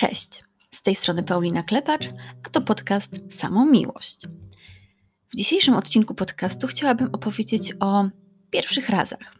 Cześć, 0.00 0.44
z 0.74 0.82
tej 0.82 0.94
strony 0.94 1.22
Paulina 1.22 1.62
Klepacz, 1.62 2.08
a 2.46 2.50
to 2.50 2.60
podcast 2.60 3.12
Samą 3.30 3.66
Miłość. 3.66 4.26
W 5.32 5.36
dzisiejszym 5.36 5.74
odcinku 5.74 6.14
podcastu 6.14 6.66
chciałabym 6.66 7.08
opowiedzieć 7.12 7.74
o 7.80 8.08
pierwszych 8.50 8.88
razach. 8.88 9.34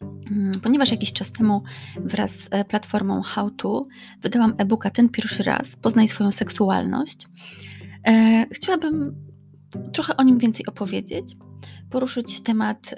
Mm, 0.00 0.60
ponieważ 0.60 0.90
jakiś 0.90 1.12
czas 1.12 1.32
temu 1.32 1.62
wraz 1.96 2.32
z 2.32 2.48
e, 2.50 2.64
platformą 2.64 3.22
How 3.22 3.50
To 3.50 3.82
wydałam 4.20 4.54
e-booka 4.58 4.90
Ten 4.90 5.08
pierwszy 5.08 5.42
raz, 5.42 5.76
poznaj 5.76 6.08
swoją 6.08 6.32
seksualność, 6.32 7.26
e, 8.06 8.46
chciałabym 8.52 9.14
trochę 9.92 10.16
o 10.16 10.22
nim 10.22 10.38
więcej 10.38 10.66
opowiedzieć, 10.66 11.36
poruszyć 11.90 12.40
temat 12.40 12.94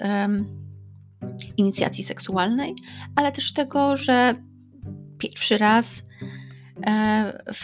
inicjacji 1.57 2.03
seksualnej, 2.03 2.75
ale 3.15 3.31
też 3.31 3.53
tego, 3.53 3.97
że 3.97 4.35
pierwszy 5.17 5.57
raz 5.57 6.08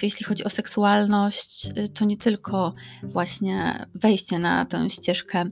jeśli 0.03 0.25
chodzi 0.25 0.43
o 0.43 0.49
seksualność, 0.49 1.65
y, 1.77 1.89
to 1.89 2.05
nie 2.05 2.17
tylko 2.17 2.73
właśnie 3.03 3.85
wejście 3.95 4.39
na 4.39 4.65
tę 4.65 4.89
ścieżkę 4.89 5.45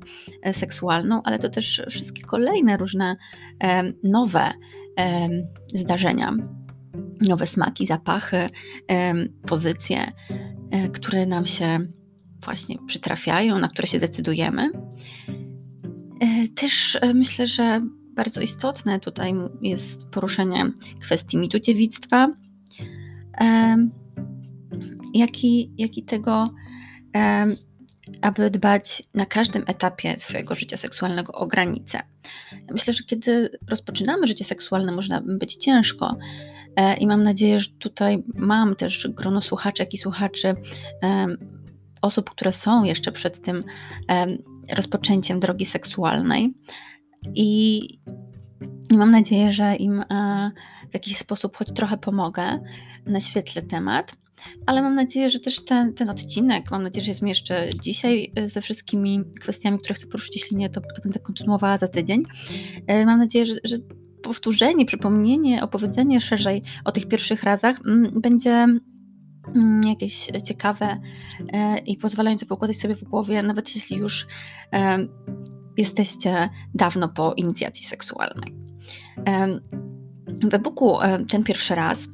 e, 0.43 0.53
seksualną, 0.53 1.21
ale 1.23 1.39
to 1.39 1.49
też 1.49 1.81
wszystkie 1.89 2.21
kolejne 2.21 2.77
różne 2.77 3.15
e, 3.63 3.83
nowe 4.03 4.51
zdarzenia, 5.73 6.33
nowe 7.21 7.47
smaki, 7.47 7.85
zapachy, 7.85 8.47
pozycje, 9.47 10.11
które 10.93 11.25
nam 11.25 11.45
się 11.45 11.79
właśnie 12.43 12.75
przytrafiają, 12.87 13.59
na 13.59 13.67
które 13.67 13.87
się 13.87 13.99
decydujemy. 13.99 14.69
Też 16.55 16.97
myślę, 17.13 17.47
że 17.47 17.81
bardzo 18.15 18.41
istotne 18.41 18.99
tutaj 18.99 19.33
jest 19.61 20.05
poruszenie 20.05 20.71
kwestii 20.99 21.37
mitu 21.37 21.59
dziewictwa, 21.59 22.27
jak 25.13 25.43
i, 25.43 25.71
jak 25.77 25.97
i 25.97 26.03
tego, 26.03 26.49
aby 28.21 28.49
dbać 28.49 29.03
na 29.13 29.25
każdym 29.25 29.63
etapie 29.67 30.19
swojego 30.19 30.55
życia 30.55 30.77
seksualnego 30.77 31.33
o 31.33 31.47
granice. 31.47 31.99
myślę, 32.71 32.93
że 32.93 33.03
kiedy 33.03 33.49
rozpoczynamy 33.69 34.27
życie 34.27 34.45
seksualne, 34.45 34.91
można 34.91 35.21
być 35.21 35.55
ciężko. 35.55 36.17
E, 36.75 36.97
I 36.97 37.07
mam 37.07 37.23
nadzieję, 37.23 37.59
że 37.59 37.69
tutaj 37.79 38.23
mam 38.35 38.75
też 38.75 39.07
grono 39.07 39.41
słuchaczek 39.41 39.93
i 39.93 39.97
słuchaczy, 39.97 40.55
osób, 42.01 42.29
które 42.29 42.53
są 42.53 42.83
jeszcze 42.83 43.11
przed 43.11 43.41
tym 43.41 43.63
rozpoczęciem 44.75 45.39
drogi 45.39 45.65
seksualnej. 45.65 46.53
I, 47.35 47.79
i 48.89 48.97
mam 48.97 49.11
nadzieję, 49.11 49.51
że 49.51 49.75
im 49.75 50.03
e, 50.11 50.51
w 50.93 50.95
jakiś 50.95 51.17
sposób 51.17 51.57
choć 51.57 51.67
trochę 51.73 51.97
pomogę 51.97 52.59
naświetlę 53.05 53.61
temat. 53.61 54.15
Ale 54.65 54.81
mam 54.81 54.95
nadzieję, 54.95 55.29
że 55.29 55.39
też 55.39 55.65
ten, 55.65 55.93
ten 55.93 56.09
odcinek, 56.09 56.71
mam 56.71 56.83
nadzieję, 56.83 57.05
że 57.05 57.11
się 57.11 57.13
zmieszczę 57.13 57.69
dzisiaj 57.81 58.31
e, 58.35 58.49
ze 58.49 58.61
wszystkimi 58.61 59.19
kwestiami, 59.41 59.77
które 59.77 59.95
chcę 59.95 60.07
poruszyć. 60.07 60.35
Jeśli 60.35 60.57
nie, 60.57 60.69
to, 60.69 60.81
to 60.81 61.01
będę 61.03 61.19
kontynuowała 61.19 61.77
za 61.77 61.87
tydzień. 61.87 62.23
E, 62.87 63.05
mam 63.05 63.19
nadzieję, 63.19 63.45
że, 63.45 63.55
że 63.63 63.77
powtórzenie, 64.23 64.85
przypomnienie, 64.85 65.63
opowiedzenie 65.63 66.21
szerzej 66.21 66.63
o 66.85 66.91
tych 66.91 67.07
pierwszych 67.07 67.43
razach 67.43 67.77
mm, 67.85 68.21
będzie 68.21 68.51
mm, 68.51 69.81
jakieś 69.87 70.27
ciekawe 70.43 70.99
e, 71.53 71.77
i 71.77 71.97
pozwalające 71.97 72.45
poukładać 72.45 72.77
sobie 72.77 72.95
w 72.95 73.03
głowie, 73.03 73.43
nawet 73.43 73.75
jeśli 73.75 73.97
już 73.97 74.27
jesteście 75.77 76.49
dawno 76.73 77.09
po 77.09 77.33
inicjacji 77.33 77.85
seksualnej. 77.85 78.55
W 80.27 80.53
e-booku 80.53 80.97
ten 81.29 81.43
pierwszy 81.43 81.75
raz 81.75 82.07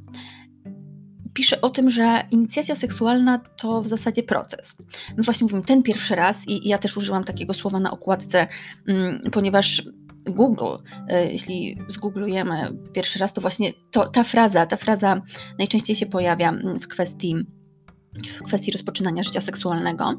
pisze 1.34 1.62
o 1.62 1.70
tym, 1.70 1.90
że 1.90 2.24
inicjacja 2.32 2.76
seksualna 2.76 3.40
to 3.58 3.82
w 3.82 3.88
zasadzie 3.88 4.24
proces. 4.24 4.76
My 5.18 5.24
właśnie 5.24 5.46
mówimy 5.46 5.62
ten 5.62 5.84
pierwszy 5.84 6.16
raz 6.16 6.48
i, 6.48 6.70
ja 6.70 6.78
też 6.78 6.98
użyłam 6.98 7.24
takiego 7.24 7.54
słowa 7.54 7.80
na 7.80 7.92
okładce, 7.92 8.48
mm, 8.88 9.22
ponieważ 9.32 9.84
Google, 10.26 10.76
e, 11.08 11.32
jeśli 11.32 11.78
zgooglujemy 11.88 12.78
pierwszy 12.94 13.20
raz, 13.20 13.34
to 13.34 13.42
właśnie 13.42 13.74
to, 13.92 14.10
ta 14.10 14.24
fraza, 14.24 14.66
ta 14.66 14.78
fraza 14.78 15.22
najczęściej 15.58 15.96
się 15.96 16.06
pojawia 16.06 16.50
mm, 16.50 16.80
w 16.80 16.88
kwestii, 16.88 17.36
w 18.40 18.44
kwestii 18.44 18.72
rozpoczynania 18.72 19.24
życia 19.24 19.42
seksualnego, 19.42 20.14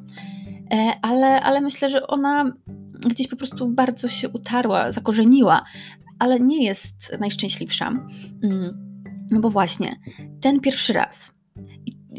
e, 0.71 0.93
ale, 1.03 1.41
ale 1.41 1.61
myślę, 1.61 1.91
że 1.91 2.07
ona 2.07 2.53
gdzieś 3.09 3.29
po 3.29 3.37
prostu 3.37 3.69
bardzo 3.69 4.09
się 4.09 4.29
utarła, 4.29 4.93
zakorzeniła, 4.93 5.63
ale 6.21 6.41
nie 6.41 6.65
jest 6.65 7.17
najszczęśliwsza. 7.21 7.89
Mm. 8.43 8.91
No 9.31 9.41
bo 9.41 9.51
właśnie, 9.51 9.97
ten 10.41 10.61
pierwszy 10.61 10.93
raz. 10.93 11.33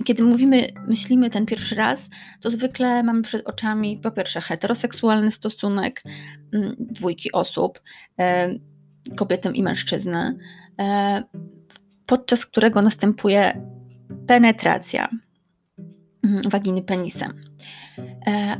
Kiedy 0.05 0.23
mówimy, 0.23 0.67
myślimy 0.87 1.29
ten 1.29 1.45
pierwszy 1.45 1.75
raz, 1.75 2.09
to 2.41 2.49
zwykle 2.49 3.03
mamy 3.03 3.21
przed 3.21 3.47
oczami 3.47 3.97
po 3.97 4.11
pierwsze 4.11 4.41
heteroseksualny 4.41 5.31
stosunek 5.31 6.03
mm, 6.53 6.75
dwójki 6.79 7.31
osób, 7.31 7.81
e, 8.19 8.55
kobietę 9.17 9.51
i 9.51 9.63
mężczyznę, 9.63 10.35
e, 10.79 11.23
podczas 12.05 12.45
którego 12.45 12.81
następuje 12.81 13.67
penetracja 14.27 15.09
mm, 16.23 16.41
waginy 16.49 16.81
penisem. 16.81 17.51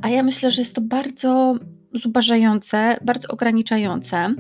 A 0.02 0.10
ja 0.10 0.24
myślę, 0.24 0.52
że 0.52 0.62
jest 0.62 0.76
to 0.76 0.82
bardzo 0.82 1.56
zubażające, 1.94 2.98
bardzo 3.06 3.28
ograniczające, 3.28 4.36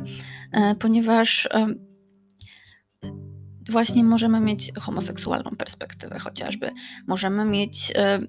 ponieważ 0.79 1.49
właśnie 3.69 4.03
możemy 4.03 4.39
mieć 4.39 4.71
homoseksualną 4.79 5.51
perspektywę 5.51 6.19
chociażby. 6.19 6.71
Możemy 7.07 7.45
mieć 7.45 7.91
e, 7.95 8.19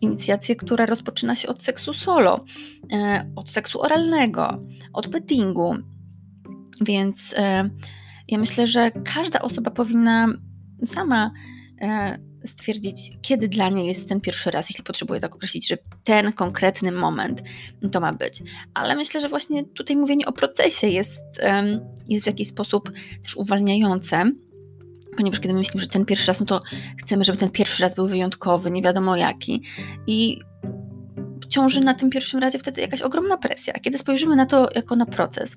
inicjację, 0.00 0.56
która 0.56 0.86
rozpoczyna 0.86 1.34
się 1.34 1.48
od 1.48 1.62
seksu 1.62 1.94
solo, 1.94 2.44
e, 2.92 3.30
od 3.36 3.50
seksu 3.50 3.82
oralnego, 3.82 4.56
od 4.92 5.08
pettingu. 5.08 5.74
Więc 6.80 7.34
e, 7.36 7.70
ja 8.28 8.38
myślę, 8.38 8.66
że 8.66 8.90
każda 8.90 9.38
osoba 9.42 9.70
powinna 9.70 10.28
sama 10.86 11.30
e, 11.80 12.18
stwierdzić, 12.44 13.12
kiedy 13.22 13.48
dla 13.48 13.68
niej 13.68 13.86
jest 13.86 14.08
ten 14.08 14.20
pierwszy 14.20 14.50
raz, 14.50 14.70
jeśli 14.70 14.84
potrzebuje 14.84 15.20
tak 15.20 15.34
określić, 15.34 15.68
że 15.68 15.78
ten 16.04 16.32
konkretny 16.32 16.92
moment 16.92 17.42
to 17.92 18.00
ma 18.00 18.12
być. 18.12 18.42
Ale 18.74 18.96
myślę, 18.96 19.20
że 19.20 19.28
właśnie 19.28 19.64
tutaj 19.64 19.96
mówienie 19.96 20.26
o 20.26 20.32
procesie 20.32 20.86
jest, 20.86 21.20
jest 22.08 22.24
w 22.24 22.26
jakiś 22.26 22.48
sposób 22.48 22.92
też 23.22 23.36
uwalniające 23.36 24.30
ponieważ 25.16 25.40
kiedy 25.40 25.54
myślimy, 25.54 25.82
że 25.82 25.88
ten 25.88 26.04
pierwszy 26.04 26.26
raz, 26.26 26.40
no 26.40 26.46
to 26.46 26.62
chcemy, 26.98 27.24
żeby 27.24 27.38
ten 27.38 27.50
pierwszy 27.50 27.82
raz 27.82 27.94
był 27.94 28.08
wyjątkowy, 28.08 28.70
nie 28.70 28.82
wiadomo 28.82 29.16
jaki. 29.16 29.62
I 30.06 30.40
ciąży 31.48 31.80
na 31.80 31.94
tym 31.94 32.10
pierwszym 32.10 32.40
razie 32.40 32.58
wtedy 32.58 32.80
jakaś 32.80 33.02
ogromna 33.02 33.36
presja. 33.36 33.74
Kiedy 33.74 33.98
spojrzymy 33.98 34.36
na 34.36 34.46
to 34.46 34.68
jako 34.74 34.96
na 34.96 35.06
proces, 35.06 35.56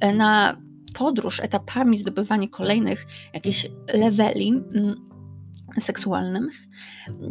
e, 0.00 0.14
na 0.14 0.56
podróż 0.94 1.40
etapami, 1.40 1.98
zdobywanie 1.98 2.48
kolejnych 2.48 3.06
jakichś 3.34 3.66
leveli 3.94 4.62
seksualnych, 5.80 6.54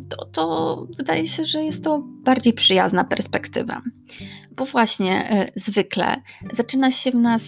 to, 0.10 0.26
to 0.26 0.88
wydaje 0.98 1.28
się, 1.28 1.46
że 1.46 1.64
jest 1.64 1.84
to 1.84 2.04
bardziej 2.24 2.54
przyjazna 2.54 3.04
perspektywa 3.04 3.82
bo 4.56 4.66
właśnie 4.66 5.30
e, 5.30 5.52
zwykle 5.56 6.22
zaczyna 6.52 6.92
się 6.92 7.12
w 7.12 7.16
nas 7.16 7.44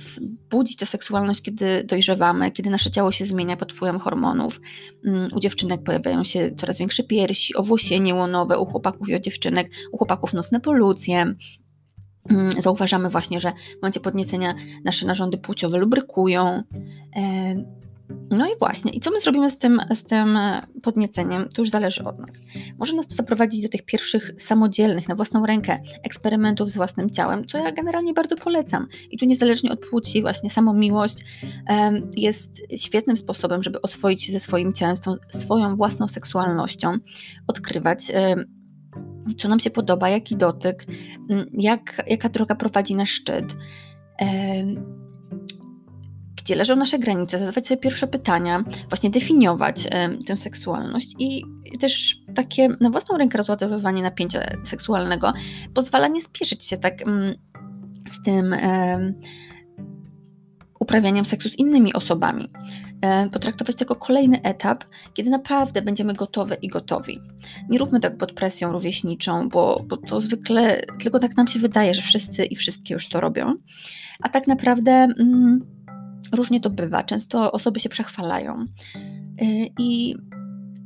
budzić 0.49 0.77
ta 0.77 0.85
seksualność, 0.85 1.41
kiedy 1.41 1.83
dojrzewamy, 1.83 2.51
kiedy 2.51 2.69
nasze 2.69 2.91
ciało 2.91 3.11
się 3.11 3.25
zmienia 3.25 3.57
pod 3.57 3.73
wpływem 3.73 3.99
hormonów. 3.99 4.61
Mm, 5.05 5.29
u 5.33 5.39
dziewczynek 5.39 5.83
pojawiają 5.83 6.23
się 6.23 6.51
coraz 6.57 6.77
większe 6.77 7.03
piersi, 7.03 7.55
owłosienie 7.55 8.15
łonowe, 8.15 8.59
u 8.59 8.65
chłopaków 8.65 9.09
i 9.09 9.15
u 9.15 9.19
dziewczynek, 9.19 9.71
u 9.91 9.97
chłopaków 9.97 10.33
nocne 10.33 10.59
polucje. 10.59 11.35
Mm, 12.29 12.51
zauważamy 12.59 13.09
właśnie, 13.09 13.39
że 13.39 13.51
w 13.51 13.81
momencie 13.81 13.99
podniecenia 13.99 14.55
nasze 14.85 15.05
narządy 15.05 15.37
płciowe 15.37 15.77
lubrykują. 15.77 16.63
E, 18.09 18.35
no 18.35 18.47
i 18.47 18.59
właśnie, 18.59 18.91
i 18.91 18.99
co 18.99 19.11
my 19.11 19.19
zrobimy 19.19 19.51
z 19.51 19.57
tym, 19.57 19.81
z 19.95 20.03
tym 20.03 20.39
podnieceniem, 20.83 21.49
to 21.55 21.61
już 21.61 21.69
zależy 21.69 22.03
od 22.03 22.19
nas. 22.19 22.29
Może 22.79 22.95
nas 22.95 23.07
to 23.07 23.15
zaprowadzić 23.15 23.61
do 23.61 23.69
tych 23.69 23.85
pierwszych 23.85 24.31
samodzielnych, 24.37 25.09
na 25.09 25.15
własną 25.15 25.45
rękę 25.45 25.79
eksperymentów 26.03 26.69
z 26.69 26.75
własnym 26.75 27.09
ciałem, 27.09 27.47
co 27.47 27.57
ja 27.57 27.71
generalnie 27.71 28.13
bardzo 28.13 28.35
polecam. 28.35 28.87
I 29.11 29.17
tu 29.17 29.25
niezależnie 29.25 29.71
od 29.71 29.79
płci, 29.89 30.21
właśnie 30.21 30.49
samomiłość 30.49 31.17
um, 31.69 32.11
jest 32.15 32.49
świetnym 32.75 33.17
sposobem, 33.17 33.63
żeby 33.63 33.81
oswoić 33.81 34.23
się 34.23 34.31
ze 34.31 34.39
swoim 34.39 34.73
ciałem, 34.73 34.95
z 34.95 35.01
tą 35.01 35.15
swoją 35.29 35.75
własną 35.75 36.07
seksualnością, 36.07 36.97
odkrywać. 37.47 38.11
Um, 38.15 38.45
co 39.37 39.47
nam 39.47 39.59
się 39.59 39.69
podoba, 39.69 40.09
jaki 40.09 40.35
dotyk, 40.35 40.85
jak, 41.53 42.03
jaka 42.07 42.29
droga 42.29 42.55
prowadzi 42.55 42.95
na 42.95 43.05
szczyt 43.05 43.45
gdzie 46.45 46.55
leżą 46.55 46.75
nasze 46.75 46.99
granice, 46.99 47.39
zadawać 47.39 47.67
sobie 47.67 47.77
pierwsze 47.77 48.07
pytania, 48.07 48.63
właśnie 48.89 49.09
definiować 49.09 49.85
y, 49.85 50.23
tę 50.23 50.37
seksualność 50.37 51.15
i 51.19 51.43
też 51.79 52.17
takie 52.35 52.69
na 52.81 52.89
własną 52.89 53.17
rękę 53.17 53.37
rozładowywanie 53.37 54.01
napięcia 54.01 54.39
seksualnego 54.63 55.33
pozwala 55.73 56.07
nie 56.07 56.21
spieszyć 56.21 56.65
się 56.65 56.77
tak 56.77 57.01
y, 57.01 57.05
z 58.07 58.23
tym 58.25 58.53
y, 58.53 59.15
uprawianiem 60.79 61.25
seksu 61.25 61.49
z 61.49 61.59
innymi 61.59 61.93
osobami. 61.93 62.49
potraktować 63.31 63.75
to 63.75 63.85
jako 63.85 63.95
kolejny 63.95 64.41
etap, 64.41 64.83
kiedy 65.13 65.29
naprawdę 65.29 65.81
będziemy 65.81 66.13
gotowe 66.13 66.55
i 66.61 66.67
gotowi. 66.67 67.21
Nie 67.69 67.79
róbmy 67.79 67.99
tak 67.99 68.17
pod 68.17 68.33
presją 68.33 68.71
rówieśniczą, 68.71 69.49
bo, 69.49 69.83
bo 69.87 69.97
to 69.97 70.21
zwykle 70.21 70.81
tylko 70.99 71.19
tak 71.19 71.37
nam 71.37 71.47
się 71.47 71.59
wydaje, 71.59 71.93
że 71.93 72.01
wszyscy 72.01 72.45
i 72.45 72.55
wszystkie 72.55 72.93
już 72.93 73.09
to 73.09 73.19
robią, 73.19 73.53
a 74.21 74.29
tak 74.29 74.47
naprawdę 74.47 74.91
mm, 74.91 75.74
różnie 76.31 76.59
to 76.59 76.69
bywa. 76.69 77.03
Często 77.03 77.51
osoby 77.51 77.79
się 77.79 77.89
przechwalają. 77.89 78.65
E, 79.41 79.45
I 79.79 80.15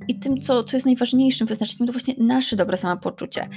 i 0.08 0.20
tym, 0.20 0.42
co, 0.42 0.64
co 0.64 0.78
jest 0.78 0.86
najważniejszym 0.86 1.48
wyznaczeniem, 1.48 1.88
to 1.88 1.94
właśnie 1.94 2.16
nasze 2.18 2.56
dobre 2.56 2.78
samopoczucie. 2.78 3.50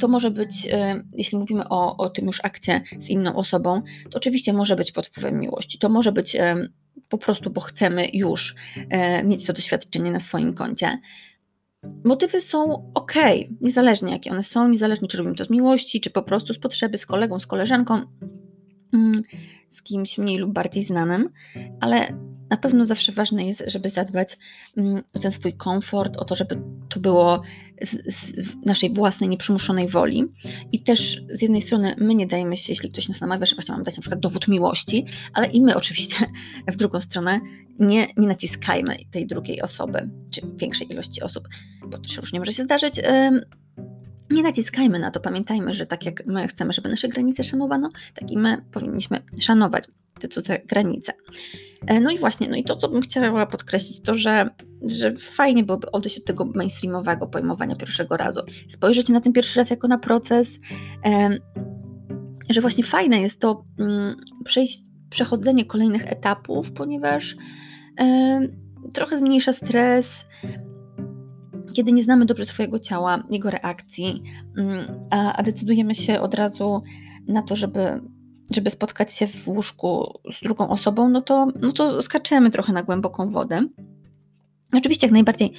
To 0.00 0.08
może 0.08 0.30
być, 0.30 0.68
e, 0.72 1.02
jeśli 1.12 1.38
mówimy 1.38 1.68
o, 1.68 1.96
o 1.96 2.10
tym 2.10 2.26
już 2.26 2.40
akcie 2.44 2.82
z 3.00 3.08
inną 3.08 3.36
osobą, 3.36 3.82
to 4.10 4.18
oczywiście 4.18 4.52
może 4.52 4.76
być 4.76 4.92
pod 4.92 5.06
wpływem 5.06 5.40
miłości. 5.40 5.78
To 5.78 5.88
może 5.88 6.12
być 6.12 6.36
po 7.08 7.18
prostu, 7.18 7.50
bo 7.50 7.60
chcemy 7.60 8.08
już 8.12 8.54
e, 8.90 9.24
mieć 9.24 9.46
to 9.46 9.52
doświadczenie 9.52 10.10
na 10.10 10.20
swoim 10.20 10.54
koncie. 10.54 10.98
Motywy 12.04 12.40
są 12.40 12.90
ok, 12.94 13.14
niezależnie 13.60 14.12
jakie 14.12 14.30
one 14.30 14.44
są, 14.44 14.68
niezależnie 14.68 15.08
czy 15.08 15.18
robimy 15.18 15.36
to 15.36 15.44
z 15.44 15.50
miłości, 15.50 16.00
czy 16.00 16.10
po 16.10 16.22
prostu 16.22 16.54
z 16.54 16.58
potrzeby, 16.58 16.98
z 16.98 17.06
kolegą, 17.06 17.40
z 17.40 17.46
koleżanką, 17.46 18.02
mm, 18.92 19.22
z 19.70 19.82
kimś 19.82 20.18
mniej 20.18 20.38
lub 20.38 20.52
bardziej 20.52 20.82
znanym, 20.82 21.28
ale 21.80 22.12
na 22.50 22.56
pewno 22.56 22.84
zawsze 22.84 23.12
ważne 23.12 23.46
jest, 23.46 23.64
żeby 23.66 23.90
zadbać 23.90 24.38
mm, 24.76 25.02
o 25.14 25.18
ten 25.18 25.32
swój 25.32 25.52
komfort, 25.52 26.16
o 26.16 26.24
to, 26.24 26.36
żeby 26.36 26.58
to 26.88 27.00
było 27.00 27.42
z, 27.82 28.14
z 28.16 28.32
naszej 28.66 28.92
własnej, 28.92 29.28
nieprzymuszonej 29.28 29.88
woli. 29.88 30.24
I 30.72 30.82
też 30.82 31.22
z 31.30 31.42
jednej 31.42 31.62
strony 31.62 31.94
my 31.98 32.14
nie 32.14 32.26
dajemy 32.26 32.56
się, 32.56 32.72
jeśli 32.72 32.90
ktoś 32.90 33.08
nas 33.08 33.20
namawia, 33.20 33.46
że 33.46 33.56
właśnie 33.56 33.72
mamy 33.72 33.84
dać 33.84 33.96
na 33.96 34.00
przykład 34.00 34.20
dowód 34.20 34.48
miłości, 34.48 35.06
ale 35.32 35.46
i 35.46 35.60
my 35.60 35.76
oczywiście 35.80 36.16
w 36.68 36.76
drugą 36.76 37.00
stronę 37.00 37.40
nie, 37.78 38.06
nie 38.16 38.28
naciskajmy 38.28 38.96
tej 39.10 39.26
drugiej 39.26 39.62
osoby, 39.62 40.10
czy 40.30 40.40
większej 40.56 40.92
ilości 40.92 41.22
osób, 41.22 41.48
bo 41.86 41.98
też 41.98 42.16
różnie 42.16 42.38
może 42.38 42.52
się 42.52 42.64
zdarzyć. 42.64 43.00
Nie 44.30 44.42
naciskajmy 44.42 44.98
na 44.98 45.10
to, 45.10 45.20
pamiętajmy, 45.20 45.74
że 45.74 45.86
tak 45.86 46.06
jak 46.06 46.26
my 46.26 46.48
chcemy, 46.48 46.72
żeby 46.72 46.88
nasze 46.88 47.08
granice 47.08 47.44
szanowano, 47.44 47.90
tak 48.14 48.30
i 48.30 48.38
my 48.38 48.62
powinniśmy 48.72 49.22
szanować 49.40 49.84
te 50.20 50.28
cudze 50.28 50.58
granice. 50.58 51.12
E, 51.86 52.00
no 52.00 52.10
i 52.10 52.18
właśnie, 52.18 52.48
no 52.48 52.56
i 52.56 52.64
to, 52.64 52.76
co 52.76 52.88
bym 52.88 53.02
chciała 53.02 53.46
podkreślić, 53.46 54.00
to, 54.00 54.14
że, 54.14 54.50
że 54.86 55.16
fajnie 55.16 55.64
byłoby 55.64 55.90
odejść 55.90 56.18
od 56.18 56.24
tego 56.24 56.44
mainstreamowego 56.44 57.26
pojmowania 57.26 57.76
pierwszego 57.76 58.16
razu. 58.16 58.40
Spojrzeć 58.68 59.08
na 59.08 59.20
ten 59.20 59.32
pierwszy 59.32 59.58
raz 59.60 59.70
jako 59.70 59.88
na 59.88 59.98
proces, 59.98 60.58
że 62.50 62.60
właśnie 62.60 62.84
fajne 62.84 63.20
jest 63.20 63.40
to 63.40 63.64
mm, 63.78 64.16
przejść, 64.44 64.80
przechodzenie 65.10 65.64
kolejnych 65.64 66.12
etapów, 66.12 66.72
ponieważ 66.72 67.36
trochę 68.92 69.18
zmniejsza 69.18 69.52
stres, 69.52 70.24
kiedy 71.74 71.92
nie 71.92 72.02
znamy 72.02 72.26
dobrze 72.26 72.46
swojego 72.46 72.78
ciała, 72.78 73.22
jego 73.30 73.50
reakcji, 73.50 74.22
mm, 74.58 75.00
a, 75.10 75.32
a 75.32 75.42
decydujemy 75.42 75.94
się 75.94 76.20
od 76.20 76.34
razu 76.34 76.82
na 77.28 77.42
to, 77.42 77.56
żeby 77.56 78.00
żeby 78.50 78.70
spotkać 78.70 79.12
się 79.12 79.26
w 79.26 79.48
łóżku 79.48 80.20
z 80.32 80.40
drugą 80.42 80.68
osobą, 80.68 81.08
no 81.08 81.22
to, 81.22 81.48
no 81.60 81.72
to 81.72 82.02
skaczemy 82.02 82.50
trochę 82.50 82.72
na 82.72 82.82
głęboką 82.82 83.30
wodę. 83.30 83.60
Oczywiście 84.72 85.06
jak 85.06 85.12
najbardziej 85.12 85.52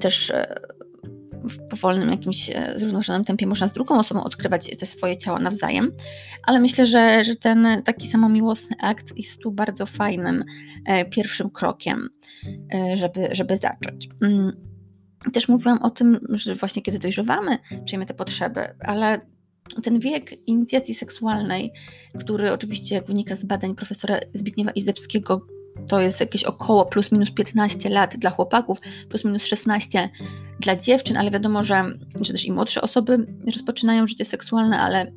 też 0.00 0.30
e, 0.30 0.60
w 1.44 1.68
powolnym, 1.68 2.10
jakimś 2.10 2.50
e, 2.50 2.72
zrównoważonym 2.76 3.24
tempie 3.24 3.46
można 3.46 3.68
z 3.68 3.72
drugą 3.72 3.98
osobą 3.98 4.24
odkrywać 4.24 4.76
te 4.78 4.86
swoje 4.86 5.16
ciała 5.16 5.38
nawzajem, 5.38 5.92
ale 6.46 6.60
myślę, 6.60 6.86
że, 6.86 7.24
że 7.24 7.36
ten 7.36 7.82
taki 7.84 8.06
samomiłosny 8.06 8.76
akt 8.80 9.16
jest 9.16 9.40
tu 9.40 9.50
bardzo 9.50 9.86
fajnym 9.86 10.44
e, 10.86 11.04
pierwszym 11.04 11.50
krokiem, 11.50 12.08
żeby, 12.94 13.28
żeby 13.32 13.56
zacząć. 13.56 14.08
Też 15.32 15.48
mówiłam 15.48 15.82
o 15.82 15.90
tym, 15.90 16.20
że 16.28 16.54
właśnie 16.54 16.82
kiedy 16.82 16.98
dojrzewamy, 16.98 17.58
czujemy 17.88 18.06
te 18.06 18.14
potrzeby, 18.14 18.60
ale 18.80 19.20
ten 19.82 20.00
wiek 20.00 20.48
inicjacji 20.48 20.94
seksualnej, 20.94 21.72
który 22.20 22.52
oczywiście, 22.52 22.94
jak 22.94 23.06
wynika 23.06 23.36
z 23.36 23.44
badań 23.44 23.74
profesora 23.74 24.20
Zbigniewa 24.34 24.70
Izdebskiego, 24.70 25.46
to 25.88 26.00
jest 26.00 26.20
jakieś 26.20 26.44
około 26.44 26.84
plus 26.84 27.12
minus 27.12 27.30
15 27.30 27.88
lat 27.88 28.16
dla 28.16 28.30
chłopaków, 28.30 28.78
plus 29.08 29.24
minus 29.24 29.44
16 29.44 30.08
dla 30.60 30.76
dziewczyn, 30.76 31.16
ale 31.16 31.30
wiadomo, 31.30 31.64
że, 31.64 31.84
że 32.20 32.32
też 32.32 32.44
i 32.44 32.52
młodsze 32.52 32.82
osoby 32.82 33.26
rozpoczynają 33.46 34.06
życie 34.06 34.24
seksualne, 34.24 34.78
ale, 34.78 35.12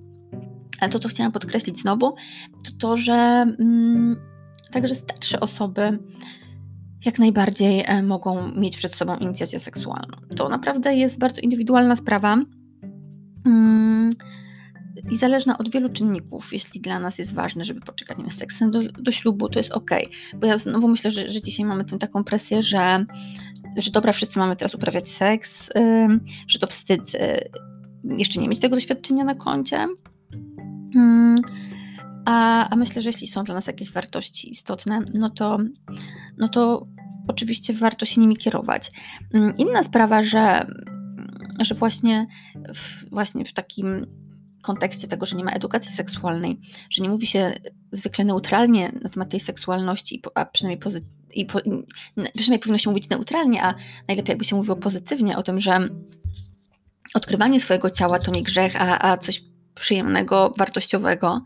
ale 0.80 0.92
to, 0.92 1.00
co 1.00 1.10
chciałam 1.10 1.32
podkreślić 1.32 1.82
znowu, 1.82 2.16
to 2.64 2.72
to, 2.80 2.98
że 2.98 3.14
mm, 3.60 4.16
także 4.72 4.96
starsze 4.96 5.40
osoby 5.40 6.00
jak 7.06 7.20
najbardziej 7.20 7.84
e, 7.86 8.04
mogą 8.04 8.52
mieć 8.52 8.78
przed 8.78 8.96
sobą 8.96 9.18
inicjację 9.18 9.60
seksualną. 9.60 10.18
To 10.36 10.50
naprawdę 10.50 10.96
jest 10.96 11.20
bardzo 11.20 11.42
indywidualna 11.42 11.96
sprawa. 11.96 12.38
Mm, 13.46 14.12
i 15.12 15.18
zależna 15.18 15.58
od 15.58 15.70
wielu 15.70 15.90
czynników. 15.90 16.54
Jeśli 16.54 16.82
dla 16.82 17.00
nas 17.00 17.18
jest 17.18 17.34
ważne, 17.34 17.66
żeby 17.66 17.80
poczekać 17.80 18.18
z 18.28 18.38
seksem 18.38 18.72
do, 18.72 18.80
do, 18.84 19.12
ślubu, 19.12 19.50
to 19.50 19.60
jest 19.60 19.72
ok. 19.72 19.92
Bo 20.34 20.48
ja 20.48 20.58
znowu 20.58 20.88
myślę, 20.88 21.12
że, 21.12 21.30
że 21.30 21.42
dzisiaj 21.42 21.66
mamy 21.66 21.86
tym 21.86 22.00
taką 22.00 22.24
presję, 22.24 22.64
że, 22.64 23.06
że 23.78 23.92
dobra, 23.92 24.14
wszyscy 24.14 24.40
mamy 24.40 24.56
teraz 24.56 24.76
uprawiać 24.76 25.10
seks, 25.10 25.70
że 26.48 26.60
to 26.60 26.68
wstyd 26.68 27.14
yy, 27.14 28.18
jeszcze 28.18 28.42
nie 28.42 28.50
mieć 28.50 28.60
tego 28.60 28.76
doświadczenia 28.76 29.24
na 29.24 29.36
koncie. 29.36 29.88
Yy, 30.96 31.36
a, 32.26 32.70
a 32.70 32.76
myślę, 32.76 33.02
że 33.02 33.10
jeśli 33.10 33.28
są 33.28 33.44
dla 33.44 33.56
nas 33.56 33.68
jakieś 33.68 33.92
wartości 33.92 34.52
istotne, 34.52 35.02
no 35.14 35.30
to, 35.30 35.58
no 36.38 36.50
to 36.50 36.88
oczywiście 37.28 37.74
warto 37.74 38.06
się 38.06 38.22
nimi 38.22 38.38
kierować. 38.38 38.92
Inna 39.58 39.84
sprawa, 39.84 40.24
że, 40.24 40.68
że 41.60 41.76
właśnie 41.76 42.28
w, 42.76 43.10
właśnie 43.10 43.46
w 43.46 43.54
takim 43.54 44.06
kontekście 44.62 45.08
tego, 45.08 45.26
że 45.26 45.36
nie 45.36 45.44
ma 45.44 45.52
edukacji 45.52 45.92
seksualnej, 45.92 46.60
że 46.90 47.04
nie 47.04 47.10
mówi 47.10 47.28
się 47.28 47.54
zwykle 47.92 48.26
neutralnie 48.26 48.92
na 49.02 49.10
temat 49.10 49.30
tej 49.30 49.40
seksualności, 49.40 50.22
a 50.36 50.46
przynajmniej. 50.46 50.94
I 51.34 51.46
po, 51.46 51.60
przynajmniej 52.36 52.60
powinno 52.60 52.78
się 52.78 52.90
mówić 52.90 53.10
neutralnie, 53.10 53.64
a 53.64 53.76
najlepiej 54.08 54.32
jakby 54.32 54.46
się 54.46 54.56
mówiło 54.56 54.76
pozytywnie 54.76 55.38
o 55.38 55.44
tym, 55.44 55.60
że 55.60 55.90
odkrywanie 57.14 57.60
swojego 57.60 57.90
ciała 57.90 58.20
to 58.20 58.32
nie 58.32 58.44
grzech, 58.44 58.76
a, 58.76 59.12
a 59.12 59.18
coś 59.18 59.44
przyjemnego, 59.76 60.52
wartościowego. 60.58 61.42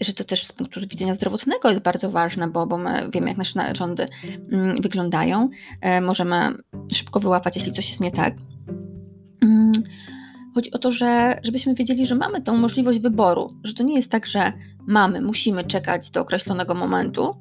Że 0.00 0.12
to 0.12 0.24
też 0.24 0.44
z 0.44 0.52
punktu 0.52 0.80
widzenia 0.80 1.14
zdrowotnego 1.14 1.70
jest 1.70 1.82
bardzo 1.82 2.10
ważne, 2.10 2.48
bo, 2.48 2.66
bo 2.66 2.78
my 2.78 3.10
wiemy, 3.12 3.28
jak 3.28 3.38
nasze 3.38 3.58
narządy 3.58 4.08
mm, 4.52 4.82
wyglądają. 4.82 5.46
E, 5.80 6.00
możemy 6.00 6.34
szybko 6.92 7.20
wyłapać, 7.20 7.56
jeśli 7.56 7.72
coś 7.72 7.88
jest 7.88 8.00
nie 8.00 8.10
tak. 8.10 8.34
Chodzi 10.54 10.70
o 10.70 10.78
to, 10.78 10.92
że 10.92 11.40
żebyśmy 11.42 11.74
wiedzieli, 11.74 12.06
że 12.06 12.14
mamy 12.14 12.42
tą 12.42 12.56
możliwość 12.56 12.98
wyboru, 12.98 13.48
że 13.64 13.74
to 13.74 13.82
nie 13.82 13.94
jest 13.94 14.10
tak, 14.10 14.26
że 14.26 14.52
mamy, 14.86 15.20
musimy 15.20 15.64
czekać 15.64 16.10
do 16.10 16.20
określonego 16.20 16.74
momentu, 16.74 17.36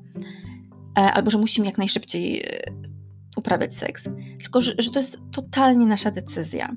e, 0.99 1.01
albo 1.01 1.31
że 1.31 1.37
musimy 1.37 1.67
jak 1.67 1.77
najszybciej 1.77 2.41
e, 2.41 2.45
uprawiać 3.37 3.73
seks, 3.73 4.07
tylko 4.41 4.61
że, 4.61 4.73
że 4.77 4.91
to 4.91 4.99
jest 4.99 5.19
totalnie 5.31 5.85
nasza 5.85 6.11
decyzja. 6.11 6.75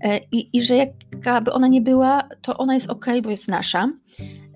E, 0.00 0.20
I, 0.32 0.50
I 0.52 0.62
że 0.62 0.74
jakaby 0.76 1.52
ona 1.52 1.68
nie 1.68 1.80
była, 1.80 2.28
to 2.42 2.56
ona 2.56 2.74
jest 2.74 2.90
ok, 2.90 3.06
bo 3.22 3.30
jest 3.30 3.48
nasza. 3.48 3.92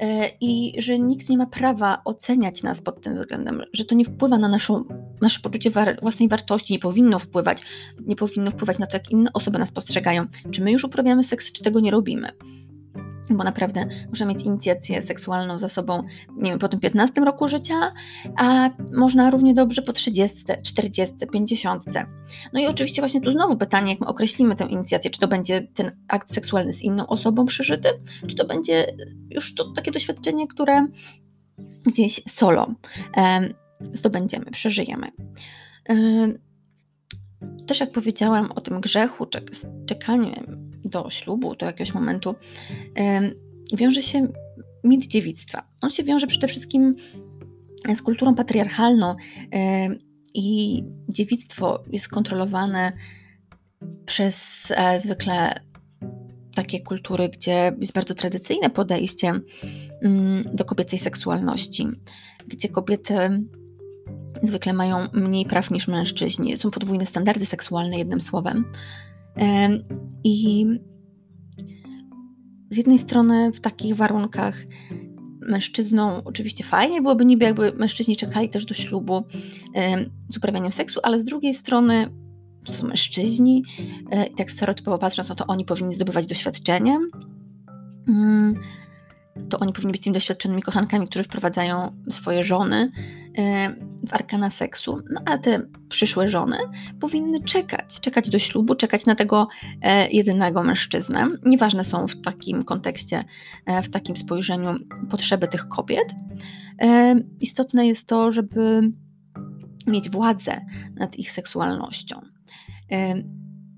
E, 0.00 0.30
i 0.40 0.82
że 0.82 0.98
nikt 0.98 1.28
nie 1.28 1.38
ma 1.38 1.46
prawa 1.46 2.02
oceniać 2.04 2.62
nas 2.62 2.80
pod 2.80 3.00
tym 3.00 3.14
względem, 3.14 3.62
że 3.72 3.84
to 3.84 3.94
nie 3.94 4.04
wpływa 4.04 4.38
na 4.38 4.48
naszą, 4.48 4.84
nasze 5.20 5.40
poczucie 5.40 5.70
war 5.70 5.98
własnej 6.02 6.28
wartości, 6.28 6.72
nie 6.72 6.78
powinno 6.78 7.18
wpływać, 7.18 7.58
nie 8.06 8.16
powinno 8.16 8.50
wpływać 8.50 8.78
na 8.78 8.86
to, 8.86 8.96
jak 8.96 9.10
inne 9.10 9.32
osoby 9.32 9.58
nas 9.58 9.70
postrzegają, 9.70 10.26
czy 10.50 10.62
my 10.62 10.72
już 10.72 10.84
uprawiamy 10.84 11.24
seks, 11.24 11.52
czy 11.52 11.64
tego 11.64 11.80
nie 11.80 11.90
robimy 11.90 12.28
bo 13.30 13.44
naprawdę 13.44 13.86
można 14.08 14.26
mieć 14.26 14.42
inicjację 14.42 15.02
seksualną 15.02 15.58
za 15.58 15.68
sobą, 15.68 16.02
nie 16.36 16.50
wiem, 16.50 16.58
po 16.58 16.68
tym 16.68 16.80
15 16.80 17.20
roku 17.20 17.48
życia, 17.48 17.92
a 18.36 18.70
można 18.92 19.30
równie 19.30 19.54
dobrze 19.54 19.82
po 19.82 19.92
30, 19.92 20.44
40, 20.62 21.14
50. 21.32 21.84
No 22.52 22.60
i 22.60 22.66
oczywiście 22.66 23.02
właśnie 23.02 23.20
tu 23.20 23.32
znowu 23.32 23.56
pytanie, 23.56 23.90
jak 23.90 24.00
my 24.00 24.06
określimy 24.06 24.56
tę 24.56 24.64
inicjację, 24.64 25.10
czy 25.10 25.20
to 25.20 25.28
będzie 25.28 25.62
ten 25.62 25.92
akt 26.08 26.34
seksualny 26.34 26.72
z 26.72 26.82
inną 26.82 27.06
osobą 27.06 27.46
przeżyty, 27.46 27.88
czy 28.26 28.34
to 28.36 28.46
będzie 28.46 28.96
już 29.30 29.54
to 29.54 29.72
takie 29.72 29.90
doświadczenie, 29.90 30.48
które 30.48 30.86
gdzieś 31.86 32.20
solo 32.28 32.74
zdobędziemy, 33.92 34.44
przeżyjemy. 34.50 35.10
Też 37.66 37.80
jak 37.80 37.92
powiedziałam 37.92 38.52
o 38.52 38.60
tym 38.60 38.80
grzechu, 38.80 39.26
czek 39.26 39.50
czekaniu 39.86 40.32
do 40.84 41.10
ślubu, 41.10 41.54
do 41.56 41.66
jakiegoś 41.66 41.94
momentu, 41.94 42.34
wiąże 43.74 44.02
się 44.02 44.28
mit 44.84 45.06
dziewictwa. 45.06 45.68
On 45.82 45.90
się 45.90 46.04
wiąże 46.04 46.26
przede 46.26 46.48
wszystkim 46.48 46.96
z 47.94 48.02
kulturą 48.02 48.34
patriarchalną 48.34 49.16
i 50.34 50.82
dziewictwo 51.08 51.82
jest 51.92 52.08
kontrolowane 52.08 52.92
przez 54.06 54.36
e, 54.70 55.00
zwykle 55.00 55.60
takie 56.54 56.80
kultury, 56.80 57.28
gdzie 57.28 57.72
jest 57.78 57.92
bardzo 57.92 58.14
tradycyjne 58.14 58.70
podejście 58.70 59.32
mm, 60.02 60.44
do 60.54 60.64
kobiecej 60.64 60.98
seksualności, 60.98 61.86
gdzie 62.46 62.68
kobiety 62.68 63.14
zwykle 64.42 64.72
mają 64.72 65.08
mniej 65.12 65.46
praw 65.46 65.70
niż 65.70 65.88
mężczyźni. 65.88 66.56
Są 66.56 66.70
podwójne 66.70 67.06
standardy 67.06 67.46
seksualne, 67.46 67.98
jednym 67.98 68.20
słowem. 68.20 68.64
I 70.24 70.66
z 72.70 72.76
jednej 72.76 72.98
strony 72.98 73.52
w 73.52 73.60
takich 73.60 73.96
warunkach 73.96 74.54
mężczyzną 75.40 76.24
oczywiście 76.24 76.64
fajnie 76.64 77.02
byłoby 77.02 77.24
niby 77.24 77.44
jakby 77.44 77.72
mężczyźni 77.72 78.16
czekali 78.16 78.48
też 78.48 78.64
do 78.64 78.74
ślubu 78.74 79.24
z 80.28 80.36
uprawianiem 80.36 80.72
seksu, 80.72 81.00
ale 81.02 81.20
z 81.20 81.24
drugiej 81.24 81.54
strony 81.54 82.10
są 82.72 82.86
mężczyźni 82.86 83.62
e, 84.10 84.26
i 84.26 84.34
tak 84.34 84.50
stereotypowo 84.50 84.98
patrząc, 84.98 85.28
no 85.28 85.34
to 85.34 85.46
oni 85.46 85.64
powinni 85.64 85.94
zdobywać 85.94 86.26
doświadczenie. 86.26 86.98
Mm, 88.08 88.54
to 89.48 89.58
oni 89.58 89.72
powinni 89.72 89.92
być 89.92 90.02
tymi 90.02 90.14
doświadczonymi 90.14 90.62
kochankami, 90.62 91.08
którzy 91.08 91.24
wprowadzają 91.24 91.92
swoje 92.08 92.44
żony 92.44 92.90
e, 93.38 93.74
w 94.08 94.14
arkana 94.14 94.50
seksu, 94.50 95.02
no 95.10 95.20
a 95.26 95.38
te 95.38 95.60
przyszłe 95.88 96.28
żony 96.28 96.56
powinny 97.00 97.42
czekać, 97.42 98.00
czekać 98.00 98.30
do 98.30 98.38
ślubu, 98.38 98.74
czekać 98.74 99.06
na 99.06 99.14
tego 99.14 99.46
e, 99.82 100.10
jedynego 100.10 100.62
mężczyznę. 100.62 101.28
Nieważne 101.44 101.84
są 101.84 102.08
w 102.08 102.20
takim 102.20 102.64
kontekście, 102.64 103.24
w 103.84 103.88
takim 103.88 104.16
spojrzeniu 104.16 104.74
potrzeby 105.10 105.48
tych 105.48 105.68
kobiet. 105.68 106.14
Istotne 107.40 107.86
jest 107.86 108.08
to, 108.08 108.32
żeby 108.32 108.80
mieć 109.86 110.10
władzę 110.10 110.60
nad 110.94 111.16
ich 111.16 111.30
seksualnością 111.30 112.20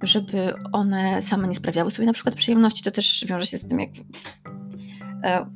żeby 0.02 0.54
one 0.72 1.22
same 1.22 1.48
nie 1.48 1.54
sprawiały 1.54 1.90
sobie 1.90 2.06
na 2.06 2.12
przykład 2.12 2.34
przyjemności. 2.34 2.82
To 2.82 2.90
też 2.90 3.24
wiąże 3.28 3.46
się 3.46 3.58
z 3.58 3.68
tym, 3.68 3.80
jak 3.80 3.90
e, 5.24 5.46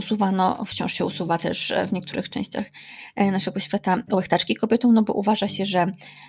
usuwano, 0.00 0.64
wciąż 0.64 0.92
się 0.92 1.04
usuwa 1.04 1.38
też 1.38 1.72
w 1.88 1.92
niektórych 1.92 2.30
częściach 2.30 2.66
e, 3.16 3.30
naszego 3.30 3.60
świata 3.60 3.96
łechtaczki 4.12 4.54
kobietom, 4.54 4.94
no 4.94 5.02
bo 5.02 5.12
uważa 5.12 5.48
się, 5.48 5.66
że 5.66 5.86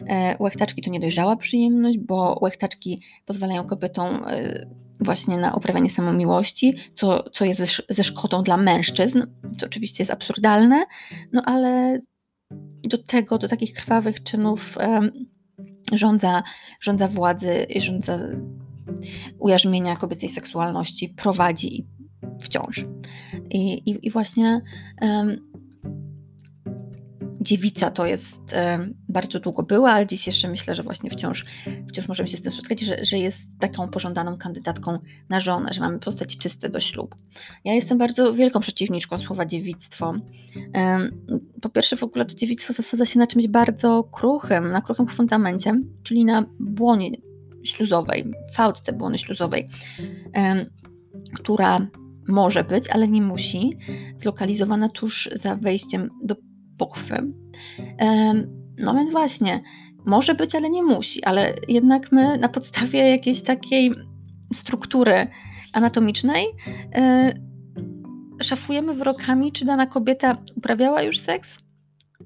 e, 0.08 0.36
łechtaczki 0.40 0.82
to 0.82 0.90
niedojrzała 0.90 1.36
przyjemność, 1.36 1.98
bo 1.98 2.40
łechtaczki 2.42 3.02
pozwalają 3.26 3.64
kobietom 3.64 4.26
właśnie 5.00 5.38
na 5.38 5.54
uprawianie 5.54 5.90
samomiłości, 5.90 6.76
co, 6.94 7.24
co 7.30 7.46
jest 7.46 7.62
ze, 7.90 8.04
szkodą 8.04 8.44
dla 8.44 8.58
mężczyzn, 8.58 9.24
co 9.58 9.66
oczywiście 9.66 10.02
jest 10.02 10.12
absurdalne, 10.12 10.86
no 11.34 11.42
ale 11.46 12.00
do 12.84 12.98
tego, 12.98 13.38
do 13.38 13.48
takich 13.48 13.74
krwawych 13.74 14.24
czynów 14.24 14.78
rządza, 15.94 16.44
rządza 16.80 17.08
władzy 17.08 17.66
i 17.70 17.82
rządza 17.82 18.20
ujarzmienia 19.40 19.96
kobiecej 19.96 20.30
seksualności 20.30 21.10
prowadzi 21.10 21.88
wciąż. 22.42 22.86
I, 23.50 23.74
i, 23.74 24.08
i 24.08 24.12
właśnie 24.12 24.62
um, 25.02 25.52
dziewica 27.42 27.92
to 27.92 28.06
jest 28.06 28.40
um, 28.54 28.94
bardzo 29.10 29.40
długo 29.40 29.64
była, 29.64 29.92
ale 29.92 30.08
dziś 30.08 30.28
jeszcze 30.28 30.48
myślę, 30.48 30.76
że 30.76 30.84
właśnie 30.84 31.10
wciąż, 31.10 31.46
wciąż 31.90 32.08
możemy 32.08 32.30
się 32.30 32.38
z 32.38 32.42
tym 32.42 32.52
spotkać, 32.52 32.80
że, 32.80 33.06
że 33.06 33.18
jest 33.18 33.46
taką 33.60 33.90
pożądaną 33.90 34.38
kandydatką 34.38 35.00
na 35.30 35.40
żonę, 35.40 35.74
że 35.74 35.82
mamy 35.82 36.00
postać 36.00 36.38
czyste 36.38 36.70
do 36.70 36.80
ślubu. 36.80 37.18
Ja 37.64 37.74
jestem 37.74 37.98
bardzo 37.98 38.34
wielką 38.34 38.60
przeciwniczką 38.60 39.20
słowa 39.20 39.46
dziewictwo. 39.46 40.14
Um, 40.74 41.26
po 41.62 41.70
pierwsze 41.70 41.96
w 41.96 42.04
ogóle 42.04 42.26
to 42.26 42.36
dziewictwo 42.36 42.74
zasadza 42.74 43.06
się 43.06 43.20
na 43.20 43.28
czymś 43.28 43.48
bardzo 43.48 44.04
kruchym, 44.04 44.68
na 44.68 44.82
kruchym 44.82 45.08
fundamencie, 45.08 45.74
czyli 46.04 46.26
na 46.26 46.46
błonie 46.60 47.12
śluzowej, 47.64 48.32
fałdce 48.54 48.94
błony 48.94 49.18
śluzowej, 49.18 49.70
która 51.34 51.88
może 52.28 52.64
być, 52.64 52.90
ale 52.90 53.08
nie 53.08 53.22
musi, 53.22 53.78
zlokalizowana 54.18 54.90
tuż 54.90 55.30
za 55.36 55.56
wejściem 55.56 56.10
do 56.24 56.36
pochwy. 56.78 57.34
No 58.78 58.96
więc 58.96 59.12
właśnie, 59.12 59.62
może 60.06 60.36
być, 60.36 60.56
ale 60.56 60.70
nie 60.70 60.84
musi, 60.84 61.24
ale 61.24 61.54
jednak 61.68 62.12
my 62.12 62.38
na 62.38 62.50
podstawie 62.50 63.10
jakiejś 63.10 63.42
takiej 63.42 63.92
struktury 64.54 65.28
anatomicznej 65.74 66.46
e, 66.96 67.34
szafujemy 68.42 68.94
wyrokami, 68.94 69.52
czy 69.52 69.66
dana 69.66 69.88
kobieta 69.88 70.38
uprawiała 70.56 71.02
już 71.02 71.20
seks, 71.20 71.60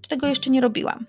czy 0.01 0.09
tego 0.09 0.27
jeszcze 0.27 0.49
nie 0.49 0.61
robiła. 0.61 0.99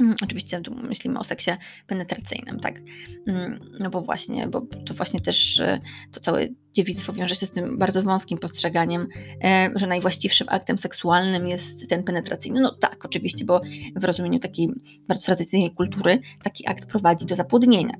Mm, 0.00 0.14
oczywiście 0.22 0.60
tu 0.60 0.74
myślimy 0.74 1.18
o 1.18 1.24
seksie 1.24 1.50
penetracyjnym, 1.86 2.60
tak? 2.60 2.80
Mm, 3.26 3.60
no 3.80 3.90
bo 3.90 4.02
właśnie, 4.02 4.46
bo 4.48 4.60
to 4.86 4.94
właśnie 4.94 5.20
też 5.20 5.60
e, 5.60 5.78
to 6.12 6.20
całe 6.20 6.48
dziewictwo 6.72 7.12
wiąże 7.12 7.34
się 7.34 7.46
z 7.46 7.50
tym 7.50 7.78
bardzo 7.78 8.02
wąskim 8.02 8.38
postrzeganiem, 8.38 9.06
e, 9.44 9.70
że 9.74 9.86
najwłaściwszym 9.86 10.46
aktem 10.50 10.78
seksualnym 10.78 11.46
jest 11.46 11.88
ten 11.88 12.02
penetracyjny. 12.02 12.60
No 12.60 12.72
tak, 12.80 13.04
oczywiście, 13.04 13.44
bo 13.44 13.60
w 13.96 14.04
rozumieniu 14.04 14.38
takiej 14.38 14.68
bardzo 15.08 15.26
tradycyjnej 15.26 15.70
kultury 15.70 16.20
taki 16.42 16.68
akt 16.68 16.86
prowadzi 16.86 17.26
do 17.26 17.36
zapłodnienia. 17.36 17.94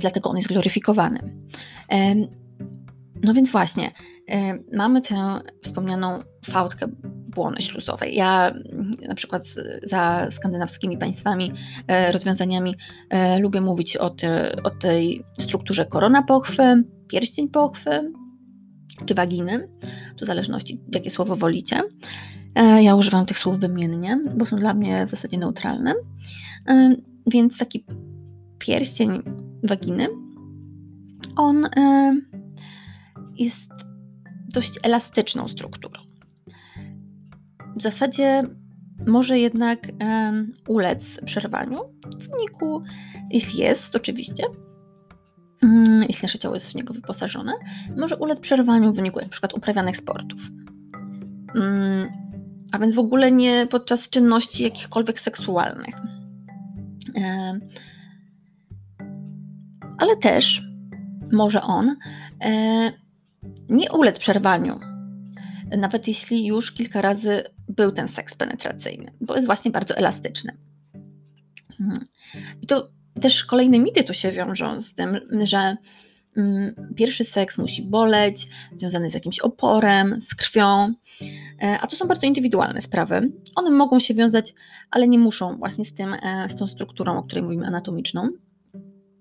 Dlatego 0.00 0.30
on 0.30 0.36
jest 0.36 0.48
gloryfikowany. 0.48 1.20
No 3.22 3.34
więc 3.34 3.50
właśnie, 3.50 3.90
mamy 4.72 5.02
tę 5.02 5.40
wspomnianą 5.62 6.18
fałdkę 6.46 6.88
śluzowej. 7.58 8.14
Ja 8.14 8.48
mm, 8.48 8.90
na 9.08 9.14
przykład 9.14 9.42
za 9.82 10.26
skandynawskimi 10.30 10.98
państwami, 10.98 11.52
e, 11.88 12.12
rozwiązaniami 12.12 12.74
e, 13.10 13.38
lubię 13.38 13.60
mówić 13.60 13.96
o, 13.96 14.10
te, 14.10 14.56
o 14.64 14.70
tej 14.70 15.24
strukturze 15.38 15.86
korona 15.86 16.22
pochwy, 16.22 16.84
pierścień 17.08 17.48
pochwy 17.48 18.12
czy 19.06 19.14
waginy, 19.14 19.68
w 20.20 20.24
zależności 20.24 20.80
jakie 20.94 21.10
słowo 21.10 21.36
wolicie. 21.36 21.82
E, 22.54 22.82
ja 22.82 22.94
używam 22.94 23.26
tych 23.26 23.38
słów 23.38 23.58
wymiennie, 23.58 24.18
bo 24.36 24.46
są 24.46 24.56
dla 24.56 24.74
mnie 24.74 25.06
w 25.06 25.10
zasadzie 25.10 25.38
neutralne. 25.38 25.94
Więc 27.26 27.58
taki 27.58 27.84
pierścień 28.58 29.22
waginy, 29.68 30.08
on 31.36 31.68
jest 33.34 33.70
dość 34.54 34.72
elastyczną 34.82 35.48
strukturą 35.48 36.09
w 37.76 37.82
zasadzie 37.82 38.42
może 39.06 39.38
jednak 39.38 39.88
um, 40.00 40.52
ulec 40.68 41.20
przerwaniu 41.24 41.78
w 42.18 42.28
wyniku, 42.30 42.82
jeśli 43.30 43.58
jest 43.60 43.96
oczywiście, 43.96 44.44
um, 45.62 46.02
jeśli 46.08 46.22
nasze 46.22 46.38
ciało 46.38 46.54
jest 46.54 46.72
w 46.72 46.74
niego 46.74 46.94
wyposażone, 46.94 47.52
może 47.96 48.16
ulec 48.16 48.40
przerwaniu 48.40 48.92
w 48.92 48.96
wyniku 48.96 49.20
przykład 49.30 49.54
uprawianych 49.54 49.96
sportów. 49.96 50.40
Um, 51.54 52.08
a 52.72 52.78
więc 52.78 52.94
w 52.94 52.98
ogóle 52.98 53.32
nie 53.32 53.66
podczas 53.70 54.08
czynności 54.08 54.62
jakichkolwiek 54.62 55.20
seksualnych. 55.20 55.94
ale 59.98 60.16
też 60.16 60.62
może 61.32 61.62
on 61.62 61.96
e, 62.40 62.92
nie 63.68 63.92
ulec 63.92 64.18
przerwaniu, 64.18 64.80
nawet 65.78 66.08
jeśli 66.08 66.46
już 66.46 66.72
kilka 66.72 67.02
razy 67.02 67.44
był 67.70 67.92
ten 67.92 68.08
seks 68.08 68.34
penetracyjny, 68.34 69.12
bo 69.20 69.34
jest 69.34 69.46
właśnie 69.46 69.70
bardzo 69.70 69.96
elastyczny. 69.96 70.56
Mhm. 71.80 72.06
I 72.62 72.66
to 72.66 72.90
też 73.20 73.44
kolejne 73.44 73.78
mity 73.78 74.04
tu 74.04 74.14
się 74.14 74.32
wiążą 74.32 74.82
z 74.82 74.94
tym, 74.94 75.20
że 75.42 75.76
mm, 76.36 76.74
pierwszy 76.96 77.24
seks 77.24 77.58
musi 77.58 77.82
boleć, 77.82 78.48
związany 78.76 79.10
z 79.10 79.14
jakimś 79.14 79.38
oporem, 79.38 80.22
z 80.22 80.34
krwią, 80.34 80.94
e, 81.62 81.78
a 81.80 81.86
to 81.86 81.96
są 81.96 82.06
bardzo 82.06 82.26
indywidualne 82.26 82.80
sprawy. 82.80 83.32
One 83.56 83.70
mogą 83.70 84.00
się 84.00 84.14
wiązać, 84.14 84.54
ale 84.90 85.08
nie 85.08 85.18
muszą 85.18 85.56
właśnie 85.56 85.84
z, 85.84 85.94
tym, 85.94 86.14
e, 86.14 86.48
z 86.50 86.56
tą 86.56 86.68
strukturą, 86.68 87.16
o 87.16 87.22
której 87.22 87.44
mówimy, 87.44 87.66
anatomiczną, 87.66 88.28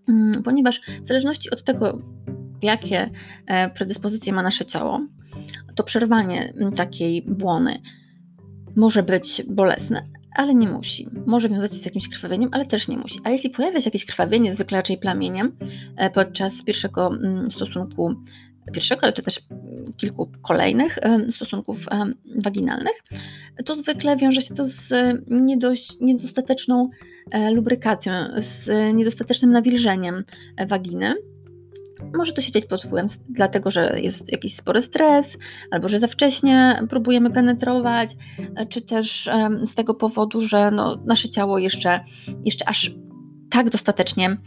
mm, 0.10 0.44
ponieważ 0.44 0.82
w 1.01 1.08
zależności 1.08 1.50
od 1.50 1.63
tego, 1.63 1.98
jakie 2.62 3.10
e, 3.46 3.70
predyspozycje 3.70 4.34
ma 4.34 4.44
nasze 4.44 4.65
ciało, 4.65 5.01
to 5.75 5.84
przerwanie 5.84 6.53
takiej 6.75 7.22
błony 7.22 7.82
może 8.75 9.03
być 9.03 9.43
bolesne, 9.47 10.05
ale 10.35 10.55
nie 10.55 10.67
musi. 10.67 11.07
Może 11.25 11.49
wiązać 11.49 11.71
się 11.71 11.77
z 11.77 11.85
jakimś 11.85 12.09
krwawieniem, 12.09 12.49
ale 12.53 12.65
też 12.65 12.88
nie 12.88 12.97
musi. 12.97 13.19
A 13.23 13.29
jeśli 13.29 13.49
pojawia 13.49 13.81
się 13.81 13.88
jakieś 13.88 14.05
krwawienie, 14.05 14.53
zwykle 14.53 14.77
raczej 14.77 14.97
plamieniem, 14.97 15.57
e, 15.97 16.09
podczas 16.09 16.63
pierwszego 16.63 17.07
mm, 17.07 17.51
stosunku, 17.51 18.13
pierwszego, 18.73 19.03
ale 19.03 19.13
czy 19.13 19.23
też 19.23 19.41
kilku 19.97 20.31
kolejnych 20.41 20.97
e, 20.97 21.31
stosunków 21.31 21.88
e, 21.91 22.05
waginalnych, 22.43 23.03
to 23.65 23.75
zwykle 23.75 24.17
wiąże 24.17 24.41
się 24.41 24.55
to 24.55 24.67
z 24.67 24.91
niedość, 25.27 25.97
niedostateczną 26.01 26.89
lubrykacją, 27.53 28.13
z 28.38 28.69
niedostatecznym 28.93 29.51
nawilżeniem 29.51 30.23
waginy 30.67 31.15
może 32.17 32.33
to 32.33 32.41
się 32.41 32.51
dziać 32.51 32.65
pod 32.65 32.81
wpływem, 32.81 33.07
dlatego 33.29 33.71
że 33.71 33.99
jest 34.01 34.31
jakiś 34.31 34.55
spory 34.55 34.81
stres, 34.81 35.37
albo 35.71 35.87
że 35.87 35.99
za 35.99 36.07
wcześnie 36.07 36.83
próbujemy 36.89 37.29
penetrować, 37.29 38.15
e, 38.55 38.65
czy 38.65 38.81
też 38.81 39.29
z 39.65 39.75
tego 39.75 39.93
powodu, 39.93 40.47
że 40.47 40.71
no, 40.71 40.99
nasze 41.05 41.29
ciało 41.29 41.59
jeszcze, 41.59 41.99
jeszcze 42.45 42.69
aż 42.69 42.91
tak 43.49 43.69
dostatecznie 43.69 44.37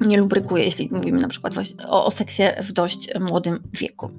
nie 0.00 0.18
lubrykuje, 0.18 0.64
jeśli 0.64 0.88
mówimy 0.92 1.20
na 1.20 1.28
przykład 1.28 1.54
o, 1.86 2.06
o 2.06 2.10
seksie 2.10 2.42
w 2.62 2.72
dość 2.72 3.08
młodym 3.20 3.62
wieku. 3.72 4.10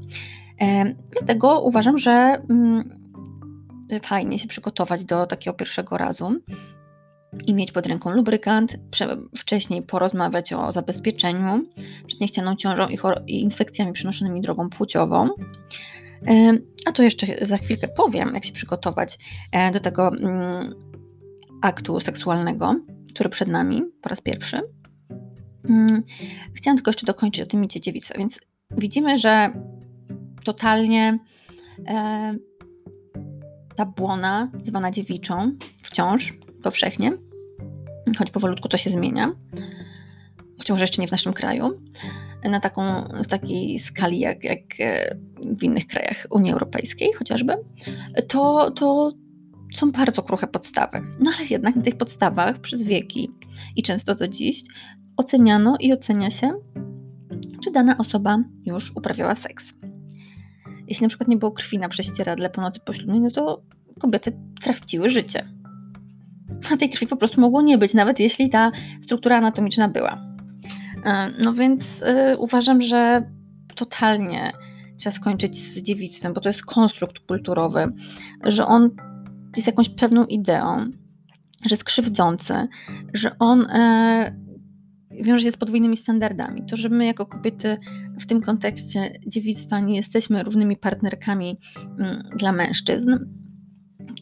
Dlatego 1.12 1.62
uważam, 1.62 1.98
że, 1.98 2.12
mm, 2.50 3.00
fajnie 4.02 4.40
się 4.40 4.48
przygotować 4.48 5.06
do 5.06 5.26
takiego 5.26 5.54
pierwszego 5.54 5.98
razu 5.98 6.36
i 7.48 7.54
mieć 7.54 7.72
pod 7.72 7.88
ręką 7.88 8.12
lubrykant, 8.12 8.78
wcześniej 9.38 9.82
porozmawiać 9.82 10.54
o 10.54 10.72
zabezpieczeniu 10.72 11.66
przed 12.08 12.22
niechcianą 12.22 12.56
ciążą 12.56 12.88
i, 13.28 13.42
infekcjami 13.42 13.94
przenoszonymi 13.94 14.42
drogą 14.42 14.70
płciową. 14.70 15.30
A 16.86 16.92
to 16.92 17.04
jeszcze 17.04 17.46
za 17.46 17.58
chwilkę 17.58 17.88
powiem, 17.88 18.32
jak 18.34 18.46
się 18.46 18.54
przygotować 18.54 19.18
e, 19.52 19.72
do 19.72 19.80
tego 19.80 20.08
mm, 20.08 20.74
aktu 21.62 22.00
seksualnego, 22.00 22.76
który 23.14 23.30
przed 23.30 23.48
nami 23.48 23.84
po 24.02 24.10
raz 24.10 24.22
pierwszy. 24.22 24.62
Mm, 25.70 26.04
chciałam 26.54 26.78
tylko 26.78 26.90
jeszcze 26.90 27.06
dokończyć 27.06 27.44
o 27.44 27.46
tym 27.46 27.62
micie 27.62 27.82
dziewicy, 27.82 28.14
więc 28.18 28.40
widzimy, 28.72 29.18
że 29.18 29.54
totalnie 30.44 31.20
e, 31.88 32.36
ta 33.76 33.86
błona, 33.86 34.52
zwana 34.64 34.92
dziewiczą, 34.92 35.52
wciąż 35.84 36.34
powszechnie, 36.64 37.12
choć 38.18 38.32
powolutku 38.32 38.70
to 38.70 38.78
się 38.78 38.90
zmienia, 38.90 39.32
chociaż 40.58 40.82
jeszcze 40.82 41.02
nie 41.02 41.08
w 41.08 41.12
naszym 41.12 41.34
kraju, 41.34 41.78
na 42.50 42.60
taką, 42.60 42.82
w 43.24 43.28
takiej 43.28 43.80
skali 43.80 44.20
jak, 44.20 44.44
jak 44.44 44.60
e, 44.80 45.16
w 45.46 45.64
innych 45.64 45.88
krajach 45.88 46.28
Unii 46.30 46.52
Europejskiej 46.52 47.14
chociażby, 47.14 47.54
to, 48.28 48.72
to 48.72 49.14
są 49.74 49.92
bardzo 49.92 50.24
kruche 50.24 50.48
podstawy. 50.48 51.02
No 51.20 51.32
ale 51.38 51.48
jednak 51.48 51.76
na 51.76 51.82
tych 51.82 51.98
podstawach 51.98 52.60
przez 52.60 52.82
wieki 52.82 53.32
i 53.76 53.84
często 53.84 54.16
do 54.16 54.28
dziś 54.28 54.64
oceniano 55.18 55.78
i 55.80 55.94
ocenia 55.94 56.32
się, 56.32 56.54
czy 57.64 57.72
dana 57.72 57.98
osoba 57.98 58.38
już 58.66 58.92
uprawiała 58.96 59.36
seks. 59.36 59.74
Jeśli 60.88 61.04
na 61.04 61.10
przykład 61.10 61.30
nie 61.30 61.38
było 61.38 61.52
krwi 61.52 61.78
na 61.78 61.90
prześcieradle 61.90 62.50
po 62.50 62.62
nocy 62.62 62.80
poślubnej, 62.80 63.20
no 63.20 63.32
to 63.32 63.62
kobiety 64.00 64.38
traciły 64.62 65.10
życie. 65.10 65.48
A 66.72 66.78
tej 66.78 66.90
krwi 66.90 67.08
po 67.08 67.18
prostu 67.18 67.42
mogło 67.42 67.62
nie 67.62 67.78
być, 67.78 67.94
nawet 67.94 68.20
jeśli 68.20 68.50
ta 68.50 68.72
struktura 69.02 69.38
anatomiczna 69.38 69.88
była. 69.88 70.22
E, 71.06 71.32
no 71.40 71.54
więc 71.54 71.84
y, 71.84 72.38
uważam, 72.38 72.82
że 72.82 73.32
totalnie 73.76 74.52
trzeba 74.98 75.16
skończyć 75.16 75.58
z 75.58 75.84
dziewictwem, 75.84 76.34
bo 76.34 76.42
to 76.42 76.50
jest 76.50 76.66
konstrukt 76.66 77.20
kulturowy, 77.20 77.86
że 78.44 78.66
on 78.66 78.90
jest 79.56 79.68
jakąś 79.68 79.90
pewną 79.90 80.26
ideą, 80.26 80.90
że 81.66 81.70
jest 81.70 81.84
krzywdzący, 81.84 82.54
że 83.14 83.36
on 83.40 83.62
e, 83.62 84.36
wiąże 85.22 85.44
się 85.44 85.52
z 85.52 85.58
podwójnymi 85.58 85.98
standardami. 85.98 86.66
To, 86.66 86.76
że 86.76 86.90
my 86.90 87.06
jako 87.06 87.26
kobiety 87.26 87.78
w 88.20 88.26
tym 88.26 88.42
kontekście 88.42 89.12
dziewictwa 89.28 89.80
nie 89.80 89.96
jesteśmy 89.96 90.44
równymi 90.44 90.78
partnerkami 90.78 91.58
mm, 92.00 92.24
dla 92.38 92.52
mężczyzn, 92.52 93.16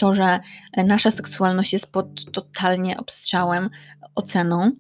to, 0.02 0.14
że 0.14 0.40
nasza 0.78 1.12
seksualność 1.12 1.74
jest 1.74 1.88
pod 1.88 2.32
totalnie 2.32 2.98
obstrzałem, 2.98 3.70
oceną, 4.16 4.72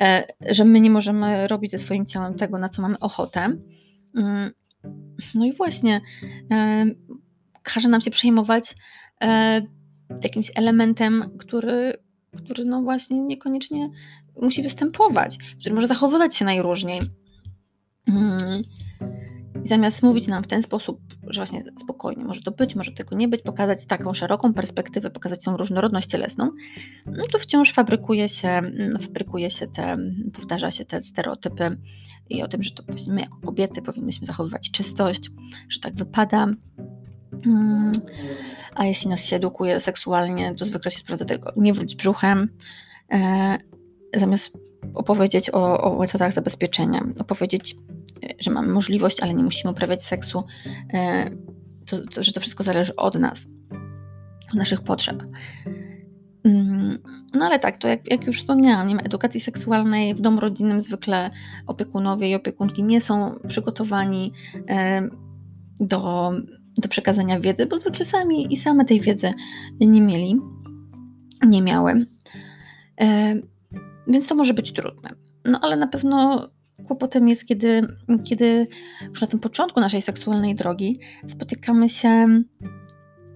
e, 0.00 0.24
że 0.50 0.64
my 0.64 0.80
nie 0.80 0.90
możemy 0.90 1.48
robić 1.48 1.70
ze 1.70 1.78
swoim 1.78 2.06
ciałem 2.06 2.34
tego, 2.34 2.58
na 2.58 2.68
co 2.68 2.82
mamy 2.82 2.98
ochotę. 2.98 3.40
Mm, 4.16 4.50
no 5.34 5.44
i 5.44 5.52
właśnie 5.52 6.00
e, 6.52 6.86
każe 7.62 7.88
nam 7.88 8.00
się 8.00 8.10
przejmować 8.10 8.74
e, 9.20 9.62
jakimś 10.22 10.50
elementem, 10.54 11.30
który, 11.38 11.92
który 12.36 12.64
no 12.64 12.82
właśnie 12.82 13.20
niekoniecznie 13.20 13.88
musi 14.42 14.62
występować, 14.62 15.38
który 15.60 15.74
może 15.74 15.88
zachowywać 15.88 16.36
się 16.36 16.44
najróżniej. 16.44 17.00
I 19.64 19.68
zamiast 19.68 20.02
mówić 20.02 20.26
nam 20.26 20.42
w 20.42 20.46
ten 20.46 20.62
sposób, 20.62 21.00
że 21.26 21.40
właśnie 21.40 21.64
spokojnie, 21.80 22.24
może 22.24 22.42
to 22.42 22.50
być, 22.50 22.74
może 22.74 22.92
tego 22.92 23.16
nie 23.16 23.28
być, 23.28 23.42
pokazać 23.42 23.86
taką 23.86 24.14
szeroką 24.14 24.54
perspektywę, 24.54 25.10
pokazać 25.10 25.44
tą 25.44 25.56
różnorodność 25.56 26.08
cielesną, 26.08 26.50
no 27.06 27.24
to 27.32 27.38
wciąż 27.38 27.72
fabrykuje 27.72 28.28
się, 28.28 28.48
mm, 28.48 28.98
fabrykuje 29.00 29.50
się 29.50 29.66
te, 29.66 29.96
powtarza 30.32 30.70
się 30.70 30.84
te 30.84 31.02
stereotypy 31.02 31.76
i 32.30 32.42
o 32.42 32.48
tym, 32.48 32.62
że 32.62 32.70
to 32.70 32.82
właśnie 32.82 33.12
my 33.12 33.20
jako 33.20 33.36
kobiety 33.40 33.82
powinnyśmy 33.82 34.26
zachowywać 34.26 34.70
czystość, 34.70 35.30
że 35.68 35.80
tak 35.80 35.94
wypada. 35.94 36.46
Mm, 37.46 37.92
a 38.74 38.86
jeśli 38.86 39.10
nas 39.10 39.24
się 39.24 39.36
edukuje 39.36 39.80
seksualnie, 39.80 40.54
to 40.54 40.64
zwykle 40.64 40.90
się 40.90 40.98
sprawdza 40.98 41.24
tego, 41.24 41.52
nie 41.56 41.72
wróć 41.72 41.96
brzuchem, 41.96 42.48
e, 43.12 43.58
zamiast 44.16 44.52
opowiedzieć 44.94 45.50
o, 45.50 45.80
o 45.80 45.98
metodach 45.98 46.34
zabezpieczenia, 46.34 47.04
opowiedzieć 47.18 47.76
że 48.38 48.50
mamy 48.50 48.68
możliwość, 48.68 49.20
ale 49.20 49.34
nie 49.34 49.44
musimy 49.44 49.72
uprawiać 49.72 50.04
seksu, 50.04 50.44
e, 50.94 51.30
to, 51.86 52.06
to, 52.14 52.22
że 52.22 52.32
to 52.32 52.40
wszystko 52.40 52.64
zależy 52.64 52.96
od 52.96 53.14
nas, 53.14 53.48
od 54.50 54.54
naszych 54.54 54.82
potrzeb. 54.82 55.22
Mm, 56.44 56.98
no 57.34 57.46
ale 57.46 57.58
tak, 57.58 57.78
to 57.78 57.88
jak, 57.88 58.10
jak, 58.10 58.26
już 58.26 58.38
wspomniałam, 58.38 58.88
nie 58.88 58.94
ma 58.94 59.02
edukacji 59.02 59.40
seksualnej 59.40 60.14
w 60.14 60.20
domu 60.20 60.40
rodzinnym 60.40 60.80
zwykle 60.80 61.28
opiekunowie 61.66 62.30
i 62.30 62.34
opiekunki 62.34 62.84
nie 62.84 63.00
są 63.00 63.34
przygotowani 63.48 64.32
e, 64.68 65.08
do, 65.80 66.32
do 66.78 66.88
przekazania 66.88 67.40
wiedzy, 67.40 67.66
bo 67.66 67.78
zwykle 67.78 68.04
sami 68.04 68.52
i 68.52 68.56
same 68.56 68.84
tej 68.84 69.00
wiedzy 69.00 69.32
nie 69.80 70.00
mieli, 70.00 70.40
nie 71.46 71.62
miały. 71.62 72.06
E, 73.00 73.34
więc 74.06 74.26
to 74.26 74.34
może 74.34 74.54
być 74.54 74.72
trudne. 74.72 75.10
No 75.44 75.60
ale 75.62 75.76
na 75.76 75.86
pewno 75.86 76.48
Kłopotem 76.90 77.28
jest, 77.28 77.46
kiedy, 77.46 77.86
kiedy 78.24 78.66
już 79.08 79.20
na 79.20 79.26
tym 79.26 79.40
początku 79.40 79.80
naszej 79.80 80.02
seksualnej 80.02 80.54
drogi 80.54 81.00
spotykamy 81.28 81.88
się 81.88 82.42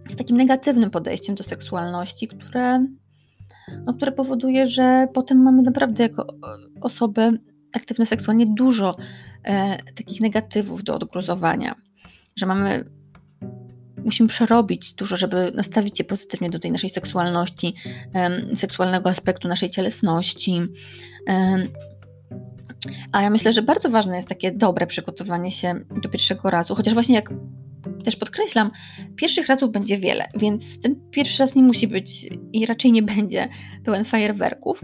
z 0.08 0.16
takim 0.16 0.36
negatywnym 0.36 0.90
podejściem 0.90 1.34
do 1.34 1.44
seksualności, 1.44 2.28
które, 2.28 2.86
no, 3.86 3.94
które 3.94 4.12
powoduje, 4.12 4.66
że 4.66 5.08
potem 5.14 5.42
mamy 5.42 5.62
naprawdę 5.62 6.02
jako 6.02 6.26
osoby 6.80 7.28
aktywne 7.72 8.06
seksualnie 8.06 8.46
dużo 8.46 8.96
e, 9.44 9.82
takich 9.92 10.20
negatywów 10.20 10.84
do 10.84 10.94
odgruzowania, 10.94 11.74
że 12.36 12.46
mamy 12.46 12.84
musimy 14.04 14.28
przerobić 14.28 14.94
dużo, 14.94 15.16
żeby 15.16 15.52
nastawić 15.54 15.98
się 15.98 16.04
pozytywnie 16.04 16.50
do 16.50 16.58
tej 16.58 16.72
naszej 16.72 16.90
seksualności, 16.90 17.74
e, 18.14 18.56
seksualnego 18.56 19.10
aspektu 19.10 19.48
naszej 19.48 19.70
cielesności. 19.70 20.60
A 23.12 23.22
ja 23.22 23.30
myślę, 23.30 23.52
że 23.52 23.62
bardzo 23.62 23.90
ważne 23.90 24.16
jest 24.16 24.28
takie 24.28 24.52
dobre 24.52 24.86
przygotowanie 24.86 25.50
się 25.50 25.74
do 26.02 26.08
pierwszego 26.08 26.50
razu, 26.50 26.74
chociaż 26.74 26.94
właśnie 26.94 27.14
jak 27.14 27.30
też 28.04 28.16
podkreślam, 28.16 28.70
pierwszych 29.16 29.46
razów 29.46 29.72
będzie 29.72 29.98
wiele, 29.98 30.28
więc 30.36 30.80
ten 30.80 31.10
pierwszy 31.10 31.42
raz 31.42 31.54
nie 31.54 31.62
musi 31.62 31.88
być 31.88 32.28
i 32.52 32.66
raczej 32.66 32.92
nie 32.92 33.02
będzie 33.02 33.48
pełen 33.84 34.04
fajerwerków. 34.04 34.80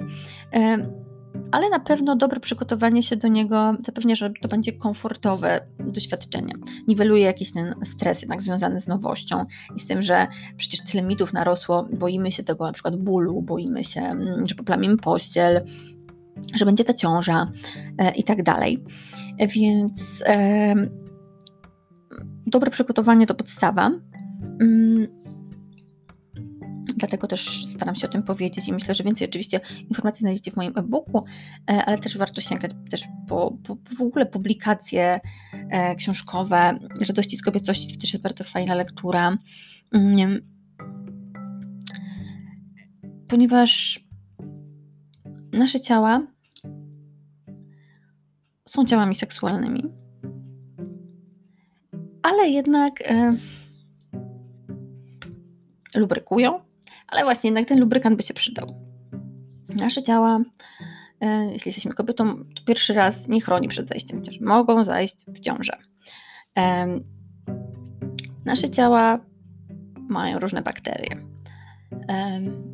Ale 1.53 1.71
na 1.71 1.81
pewno 1.81 2.17
dobre 2.17 2.41
przygotowanie 2.41 3.03
się 3.03 3.17
do 3.17 3.29
niego 3.29 3.77
zapewnia, 3.87 4.15
że 4.15 4.33
to 4.43 4.49
będzie 4.49 4.73
komfortowe 4.73 5.61
doświadczenie. 5.79 6.55
Niweluje 6.89 7.23
jakiś 7.23 7.53
ten 7.53 7.75
stres 7.85 8.23
jednak 8.23 8.43
związany 8.43 8.81
z 8.81 8.89
nowością 8.89 9.45
i 9.77 9.79
z 9.79 9.87
tym, 9.87 10.03
że 10.03 10.27
przecież 10.57 10.81
tyle 10.81 11.03
mitów 11.03 11.33
narosło, 11.33 11.89
boimy 11.93 12.33
się 12.33 12.43
tego 12.43 12.65
na 12.65 12.73
przykład 12.73 12.97
bólu, 12.97 13.43
boimy 13.43 13.85
się, 13.85 14.01
mm, 14.01 14.47
że 14.47 14.55
poplamimy 14.55 14.97
pościel, 14.97 15.65
że 16.55 16.65
będzie 16.65 16.85
ta 16.85 16.95
ciąża 16.95 17.53
e, 17.99 18.11
i 18.11 18.25
tak 18.25 18.43
dalej. 18.43 18.79
Więc 19.49 20.23
e, 20.27 20.75
dobre 22.47 22.71
przygotowanie 22.71 23.27
to 23.27 23.35
podstawa. 23.35 23.91
Mm, 24.61 25.07
dlatego 26.97 27.27
też 27.27 27.67
staram 27.67 27.95
się 27.95 28.09
o 28.09 28.11
tym 28.11 28.23
powiedzieć 28.23 28.69
i 28.69 28.73
myślę, 28.73 28.95
że 28.95 29.05
więcej 29.05 29.29
oczywiście 29.29 29.61
informacji 29.89 30.21
znajdziecie 30.21 30.51
w 30.51 30.57
moim 30.57 30.73
e-booku, 30.77 31.25
e, 31.71 31.85
ale 31.85 31.99
też 31.99 32.19
warto 32.19 32.41
sięgać 32.41 32.71
też 32.91 33.05
po, 33.29 33.59
po, 33.65 33.77
po 33.77 33.95
w 33.95 34.01
ogóle 34.01 34.27
publikacje 34.27 35.21
książkowe. 35.99 36.79
Radości 37.09 37.37
z 37.37 37.43
kobiecości 37.43 37.95
to 37.95 38.01
też 38.01 38.13
jest 38.13 38.23
bardzo 38.23 38.45
fajna 38.45 38.75
lektura. 38.75 39.39
Mm, 39.93 40.41
ponieważ 43.29 44.05
nasze 45.53 45.81
ciała 45.81 46.23
są 48.69 48.85
ciałami 48.85 49.15
seksualnymi, 49.15 49.83
ale 52.23 52.49
jednak 52.49 52.93
e, 53.05 53.33
lubrykują, 55.95 56.61
ale 57.09 57.23
właśnie 57.25 57.49
jednak 57.49 57.69
ten 57.69 57.81
lubrykant 57.81 58.17
by 58.17 58.23
się 58.23 58.35
przydał. 58.35 58.75
Nasze 59.69 60.03
ciała, 60.03 60.41
e, 61.21 61.53
jeśli 61.53 61.69
jesteśmy 61.69 61.93
kobietą, 61.93 62.45
to 62.57 62.65
pierwszy 62.67 62.95
raz 62.95 63.29
nie 63.29 63.41
chroni 63.41 63.69
przed 63.69 63.89
zajściem. 63.89 64.23
Mogą 64.41 64.85
zajść 64.85 65.17
w 65.27 65.41
ciążę. 65.41 65.77
E, 66.59 66.87
nasze 68.45 68.71
ciała 68.71 69.21
mają 70.09 70.39
różne 70.39 70.63
bakterie 70.63 71.31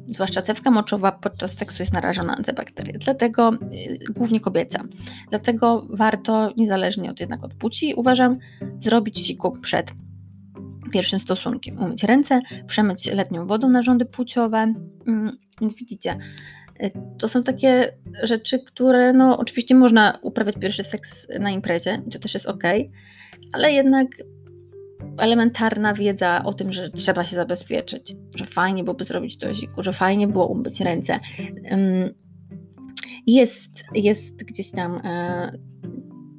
zwłaszcza 0.06 0.42
cewka 0.42 0.70
moczowa 0.70 1.12
podczas 1.12 1.52
seksu 1.52 1.82
jest 1.82 1.92
narażona 1.92 2.36
na 2.36 2.42
te 2.42 2.52
bakterie, 2.52 2.98
dlatego 2.98 3.52
y, 3.52 3.98
głównie 4.12 4.40
kobieca. 4.40 4.84
Dlatego 5.30 5.86
warto, 5.90 6.52
niezależnie 6.56 7.10
od 7.10 7.20
jednak 7.20 7.44
od 7.44 7.54
płci, 7.54 7.94
uważam, 7.94 8.34
zrobić 8.80 9.18
siku 9.18 9.52
przed 9.52 9.92
pierwszym 10.92 11.20
stosunkiem. 11.20 11.78
Umyć 11.78 12.04
ręce, 12.04 12.40
przemyć 12.66 13.06
letnią 13.06 13.46
wodą 13.46 13.68
narządy 13.68 14.04
płciowe. 14.04 14.74
Mm, 15.06 15.38
więc 15.60 15.74
widzicie, 15.74 16.18
y, 16.82 16.90
to 17.18 17.28
są 17.28 17.42
takie 17.42 17.92
rzeczy, 18.22 18.58
które 18.58 19.12
no 19.12 19.38
oczywiście 19.38 19.74
można 19.74 20.18
uprawiać 20.22 20.54
pierwszy 20.60 20.84
seks 20.84 21.26
na 21.40 21.50
imprezie, 21.50 22.02
to 22.12 22.18
też 22.18 22.34
jest 22.34 22.46
ok, 22.46 22.62
ale 23.52 23.72
jednak 23.72 24.06
elementarna 25.18 25.94
wiedza 25.94 26.42
o 26.44 26.52
tym, 26.52 26.72
że 26.72 26.90
trzeba 26.90 27.24
się 27.24 27.36
zabezpieczyć, 27.36 28.16
że 28.34 28.44
fajnie 28.44 28.84
byłoby 28.84 29.04
zrobić 29.04 29.38
to 29.38 29.54
siku, 29.54 29.82
że 29.82 29.92
fajnie 29.92 30.28
było 30.28 30.46
umyć 30.46 30.80
ręce. 30.80 31.20
Jest, 33.26 33.70
jest 33.94 34.36
gdzieś 34.36 34.70
tam 34.70 35.00
e, 35.04 35.52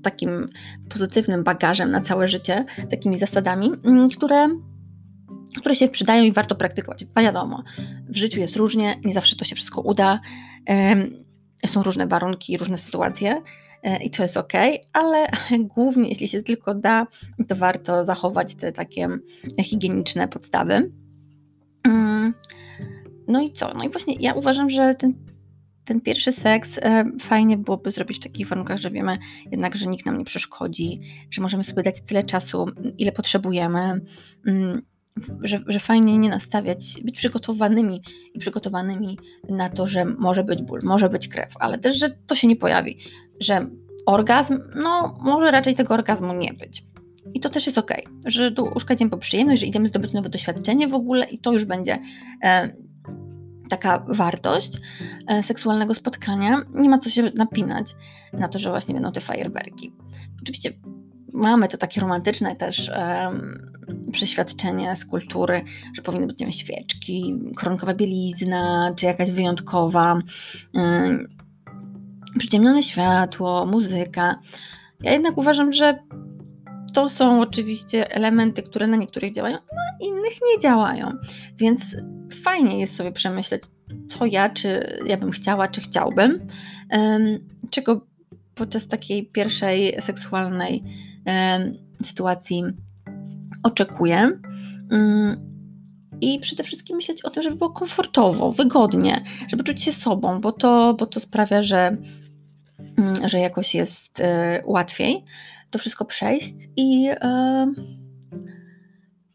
takim 0.04 0.50
pozytywnym 0.90 1.44
bagażem 1.44 1.92
na 1.92 2.02
całe 2.02 2.28
życie, 2.28 2.63
takimi 2.90 3.18
zasadami, 3.18 3.72
mm, 3.86 4.10
które, 4.10 4.48
które 5.58 5.76
się 5.76 5.88
przydają 5.88 6.24
i 6.24 6.32
warto 6.32 6.56
praktykować. 6.56 7.06
Wiadomo, 7.18 7.63
w 8.10 8.16
życiu 8.16 8.40
jest 8.40 8.56
różnie, 8.56 8.96
nie 9.06 9.13
zawsze 9.13 9.36
to 9.36 9.46
się 9.46 9.56
wszystko 9.56 9.82
uda, 9.82 10.20
są 11.66 11.84
różne 11.84 12.08
warunki, 12.08 12.58
różne 12.58 12.78
sytuacje 12.78 13.42
i 14.04 14.10
to 14.10 14.24
jest 14.24 14.38
ok, 14.38 14.54
ale 14.94 15.28
głównie 15.76 16.10
jeśli 16.10 16.28
się 16.28 16.44
tylko 16.44 16.76
da, 16.76 17.08
to 17.48 17.56
warto 17.56 18.06
zachować 18.06 18.56
te 18.56 18.72
takie 18.72 19.10
higieniczne 19.63 20.28
podstawy. 20.28 20.92
Mm, 21.84 22.34
no 23.28 23.42
i 23.42 23.52
co? 23.54 23.74
No 23.74 23.84
i 23.84 23.90
właśnie 23.90 24.16
ja 24.20 24.34
uważam, 24.34 24.70
że 24.70 24.96
ten 24.96 25.13
ten 25.88 26.02
pierwszy 26.02 26.32
seks 26.32 26.80
e, 26.82 27.06
fajnie 27.20 27.58
byłoby 27.58 27.92
zrobić 27.92 28.18
w 28.18 28.24
takich 28.24 28.48
warunkach, 28.48 28.78
że 28.78 28.92
wiemy 28.92 29.18
jednak, 29.52 29.76
że 29.76 29.88
nikt 29.88 30.06
nam 30.06 30.18
nie 30.18 30.26
przeszkodzi, 30.26 31.00
że 31.32 31.42
możemy 31.42 31.63
sobie 31.63 31.84
dać 31.84 32.02
tyle 32.02 32.24
czasu, 32.24 32.66
ile 32.98 33.12
potrzebujemy, 33.12 34.02
mm, 34.48 34.82
że, 35.42 35.63
że 35.68 35.80
fajnie 35.80 36.18
nie 36.18 36.30
nastawiać, 36.30 37.02
być 37.04 37.18
przygotowanymi 37.18 38.02
i 38.34 38.40
przygotowanymi 38.40 39.18
na 39.50 39.70
to, 39.70 39.88
że 39.88 40.06
może 40.06 40.44
być 40.44 40.62
ból, 40.62 40.80
może 40.84 41.10
być 41.10 41.28
krew, 41.28 41.54
ale 41.60 41.78
też, 41.78 42.00
że 42.00 42.10
to 42.10 42.36
się 42.36 42.48
nie 42.48 42.56
pojawi, 42.56 42.98
że 43.39 43.67
orgazm, 44.06 44.60
no 44.76 45.17
może 45.21 45.52
raczej 45.52 45.76
tego 45.76 45.93
orgazmu 45.93 46.34
nie 46.34 46.54
być. 46.54 46.84
I 47.34 47.39
to 47.39 47.50
też 47.50 47.65
jest 47.65 47.78
ok, 47.78 47.91
że 48.26 48.52
tu 48.52 48.65
uszkadzimy 48.76 49.12
po 49.12 49.17
przyjemność, 49.17 49.62
że 49.62 49.67
idziemy 49.67 49.89
zdobyć 49.89 50.13
nowe 50.13 50.30
doświadczenie 50.30 50.88
w 50.88 50.93
ogóle 50.93 51.26
i 51.26 51.39
to 51.39 51.54
już 51.54 51.65
będzie 51.65 52.00
e, 52.43 52.73
taka 53.69 54.06
wartość 54.08 54.71
e, 55.28 55.43
seksualnego 55.43 55.93
spotkania. 55.93 56.62
Nie 56.73 56.89
ma 56.89 56.97
co 56.97 57.10
się 57.10 57.32
napinać 57.36 57.95
na 58.34 58.47
to, 58.47 58.60
że 58.60 58.69
właśnie 58.69 58.93
będą 58.93 59.12
te 59.12 59.21
fajerwerki. 59.21 59.93
Oczywiście 60.41 60.73
mamy 61.34 61.67
to 61.67 61.78
takie 61.78 62.02
romantyczne 62.02 62.56
też 62.56 62.91
um, 62.97 63.71
przeświadczenie 64.12 64.95
z 64.95 65.06
kultury, 65.06 65.62
że 65.93 66.02
powinny 66.02 66.28
być 66.28 66.39
wiem, 66.39 66.52
świeczki, 66.52 67.39
koronkowa 67.56 67.93
bielizna, 67.93 68.93
czy 68.95 69.06
jakaś 69.06 69.32
wyjątkowa, 69.32 70.21
um, 70.73 71.28
przyciemnione 72.38 72.84
światło, 72.84 73.65
muzyka. 73.65 74.39
Ja 75.02 75.12
jednak 75.13 75.38
uważam, 75.38 75.73
że 75.73 75.97
to 76.93 77.10
są 77.10 77.41
oczywiście 77.41 78.12
elementy, 78.12 78.63
które 78.63 78.88
na 78.88 78.97
niektórych 78.97 79.34
działają, 79.34 79.56
na 79.56 80.08
innych 80.08 80.34
nie 80.54 80.62
działają. 80.62 81.12
Więc 81.58 81.82
fajnie 82.43 82.80
jest 82.80 82.95
sobie 82.95 83.12
przemyśleć, 83.12 83.63
co 84.08 84.26
ja, 84.26 84.50
czy 84.50 85.00
ja 85.06 85.17
bym 85.17 85.32
chciała, 85.32 85.67
czy 85.67 85.82
chciałbym, 85.82 86.47
czego 87.69 88.02
podczas 88.56 88.88
takiej 88.88 89.26
pierwszej 89.26 90.02
seksualnej 90.02 90.84
sytuacji 92.04 92.63
oczekuję. 93.63 94.32
Mm, 94.91 95.47
I 96.21 96.39
przede 96.39 96.63
wszystkim 96.63 96.95
myśleć 96.95 97.21
o 97.21 97.30
tym, 97.30 97.43
żeby 97.43 97.56
było 97.56 97.69
komfortowo, 97.69 98.52
wygodnie, 98.52 99.23
żeby 99.47 99.63
czuć 99.63 99.84
się 99.84 99.91
sobą, 99.91 100.41
bo 100.41 100.52
to, 100.52 100.93
bo 100.93 101.06
to 101.06 101.19
sprawia, 101.19 101.63
że, 101.63 101.97
że 103.26 103.40
jakoś 103.40 103.76
jest 103.76 104.20
e, 104.20 104.64
łatwiej 104.66 105.24
to 105.72 105.80
wszystko 105.80 106.06
przejść 106.06 106.56
i 106.76 107.10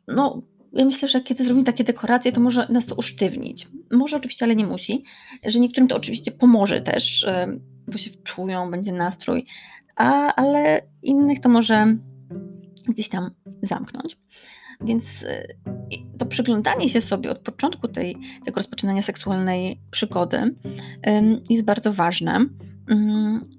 no, 0.09 0.43
ja 0.73 0.85
myślę, 0.85 1.09
że 1.09 1.21
kiedy 1.21 1.45
zrobimy 1.45 1.65
takie 1.65 1.85
dekoracje, 1.85 2.33
to 2.33 2.41
może 2.41 2.67
nas 2.69 2.87
to 2.87 2.95
usztywnić. 2.95 3.69
Może 3.91 4.17
oczywiście, 4.17 4.45
ale 4.45 4.57
nie 4.57 4.67
musi. 4.67 5.05
Że 5.45 5.61
niektórym 5.61 5.89
to 5.89 5.97
oczywiście 5.97 6.33
pomoże 6.33 6.81
też, 6.81 7.27
bo 7.89 7.99
się 7.99 8.11
czują, 8.11 8.71
będzie 8.71 8.93
nastrój, 8.93 9.47
a, 9.97 10.35
ale 10.35 10.83
innych 11.03 11.41
to 11.41 11.49
może 11.49 11.97
gdzieś 12.89 13.09
tam 13.09 13.31
zamknąć. 13.63 14.17
Więc 14.81 15.23
y, 15.23 15.57
to 16.19 16.27
przyglądanie 16.27 16.89
się 16.89 17.01
sobie 17.01 17.31
od 17.31 17.39
początku 17.39 17.89
tej, 17.89 18.17
tego 18.45 18.57
rozpoczynania 18.57 19.03
seksualnej 19.03 19.81
przygody 19.91 20.55
jest 21.51 21.65
bardzo 21.65 21.93
ważne. 21.93 22.47
Mm, 22.89 23.51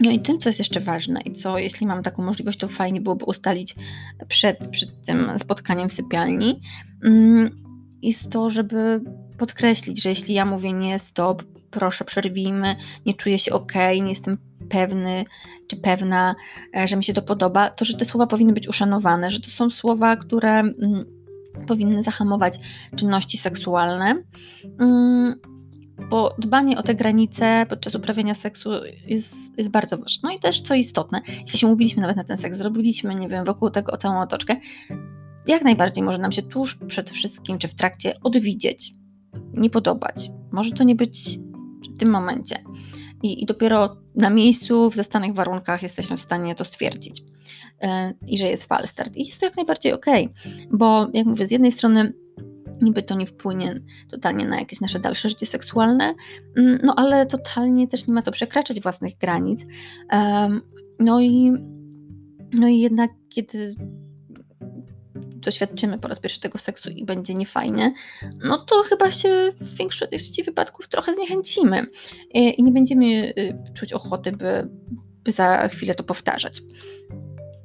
no 0.00 0.10
i 0.10 0.20
tym, 0.20 0.38
co 0.38 0.48
jest 0.48 0.58
jeszcze 0.58 0.80
ważne 0.80 1.20
i 1.20 1.32
co, 1.32 1.58
jeśli 1.58 1.86
mam 1.86 2.02
taką 2.02 2.22
możliwość, 2.22 2.58
to 2.58 2.68
fajnie 2.68 3.00
byłoby 3.00 3.24
ustalić 3.24 3.74
przed, 4.28 4.68
przed 4.68 5.04
tym 5.04 5.30
spotkaniem 5.38 5.88
w 5.88 5.92
sypialni, 5.92 6.60
mm, 7.04 7.50
jest 8.02 8.30
to, 8.30 8.50
żeby 8.50 9.00
podkreślić, 9.38 10.02
że 10.02 10.08
jeśli 10.08 10.34
ja 10.34 10.44
mówię 10.44 10.72
nie, 10.72 10.98
stop, 10.98 11.42
proszę 11.70 12.04
przerwijmy, 12.04 12.76
nie 13.06 13.14
czuję 13.14 13.38
się 13.38 13.52
ok, 13.52 13.72
nie 14.02 14.08
jestem 14.08 14.38
pewny 14.68 15.24
czy 15.66 15.76
pewna, 15.76 16.34
e, 16.76 16.88
że 16.88 16.96
mi 16.96 17.04
się 17.04 17.12
to 17.12 17.22
podoba, 17.22 17.70
to 17.70 17.84
że 17.84 17.96
te 17.96 18.04
słowa 18.04 18.26
powinny 18.26 18.52
być 18.52 18.68
uszanowane, 18.68 19.30
że 19.30 19.40
to 19.40 19.50
są 19.50 19.70
słowa, 19.70 20.16
które 20.16 20.50
mm, 20.50 21.04
powinny 21.66 22.02
zahamować 22.02 22.58
czynności 22.96 23.38
seksualne. 23.38 24.14
Bo 26.10 26.34
dbanie 26.38 26.78
o 26.78 26.82
te 26.82 26.94
granice 26.94 27.66
podczas 27.68 27.94
uprawiania 27.94 28.34
seksu 28.34 28.70
jest, 29.06 29.58
jest 29.58 29.70
bardzo 29.70 29.98
ważne. 29.98 30.20
No 30.22 30.36
i 30.36 30.38
też, 30.38 30.60
co 30.60 30.74
istotne, 30.74 31.22
jeśli 31.40 31.58
się 31.58 31.66
umówiliśmy 31.66 32.02
nawet 32.02 32.16
na 32.16 32.24
ten 32.24 32.38
seks, 32.38 32.58
zrobiliśmy, 32.58 33.14
nie 33.14 33.28
wiem, 33.28 33.44
wokół 33.44 33.70
tego 33.70 33.96
całą 33.96 34.20
otoczkę, 34.20 34.56
jak 35.46 35.62
najbardziej 35.62 36.04
może 36.04 36.18
nam 36.18 36.32
się 36.32 36.42
tuż 36.42 36.78
przed 36.86 37.10
wszystkim, 37.10 37.58
czy 37.58 37.68
w 37.68 37.74
trakcie 37.74 38.14
odwidzieć, 38.22 38.94
nie 39.52 39.70
podobać. 39.70 40.30
Może 40.52 40.70
to 40.70 40.84
nie 40.84 40.94
być 40.94 41.38
w 41.94 41.98
tym 41.98 42.10
momencie. 42.10 42.64
I, 43.22 43.42
i 43.42 43.46
dopiero 43.46 43.96
na 44.14 44.30
miejscu, 44.30 44.90
w 44.90 44.94
zastanych 44.94 45.34
warunkach 45.34 45.82
jesteśmy 45.82 46.16
w 46.16 46.20
stanie 46.20 46.54
to 46.54 46.64
stwierdzić. 46.64 47.20
Yy, 47.82 47.88
I 48.26 48.38
że 48.38 48.46
jest 48.46 48.64
falstart. 48.64 49.16
I 49.16 49.26
jest 49.26 49.40
to 49.40 49.46
jak 49.46 49.56
najbardziej 49.56 49.92
ok, 49.92 50.06
bo 50.70 51.08
jak 51.14 51.26
mówię, 51.26 51.46
z 51.46 51.50
jednej 51.50 51.72
strony 51.72 52.12
niby 52.82 53.02
to 53.02 53.14
nie 53.14 53.26
wpłynie 53.26 53.74
totalnie 54.10 54.46
na 54.48 54.58
jakieś 54.58 54.80
nasze 54.80 54.98
dalsze 54.98 55.28
życie 55.28 55.46
seksualne, 55.46 56.14
mm, 56.56 56.78
no 56.82 56.94
ale 56.96 57.26
totalnie 57.26 57.88
też 57.88 58.06
nie 58.06 58.14
ma 58.14 58.22
to 58.22 58.30
przekraczać 58.30 58.80
własnych 58.80 59.18
granic. 59.18 59.60
No 60.98 61.20
i, 61.20 61.52
no 62.52 62.68
i 62.68 62.80
jednak, 62.80 63.10
kiedy 63.28 63.74
doświadczymy 65.44 65.98
po 65.98 66.08
raz 66.08 66.20
pierwszy 66.20 66.40
tego 66.40 66.58
seksu 66.58 66.90
i 66.90 67.04
będzie 67.04 67.34
niefajnie, 67.34 67.94
no 68.44 68.58
to 68.58 68.82
chyba 68.82 69.10
się 69.10 69.52
w 69.60 69.76
większości 69.76 70.42
wypadków 70.42 70.88
trochę 70.88 71.14
zniechęcimy 71.14 71.86
i 72.30 72.62
nie 72.62 72.72
będziemy 72.72 73.04
y, 73.38 73.58
czuć 73.74 73.92
ochoty, 73.92 74.32
by, 74.32 74.68
by 75.24 75.32
za 75.32 75.68
chwilę 75.68 75.94
to 75.94 76.04
powtarzać. 76.04 76.62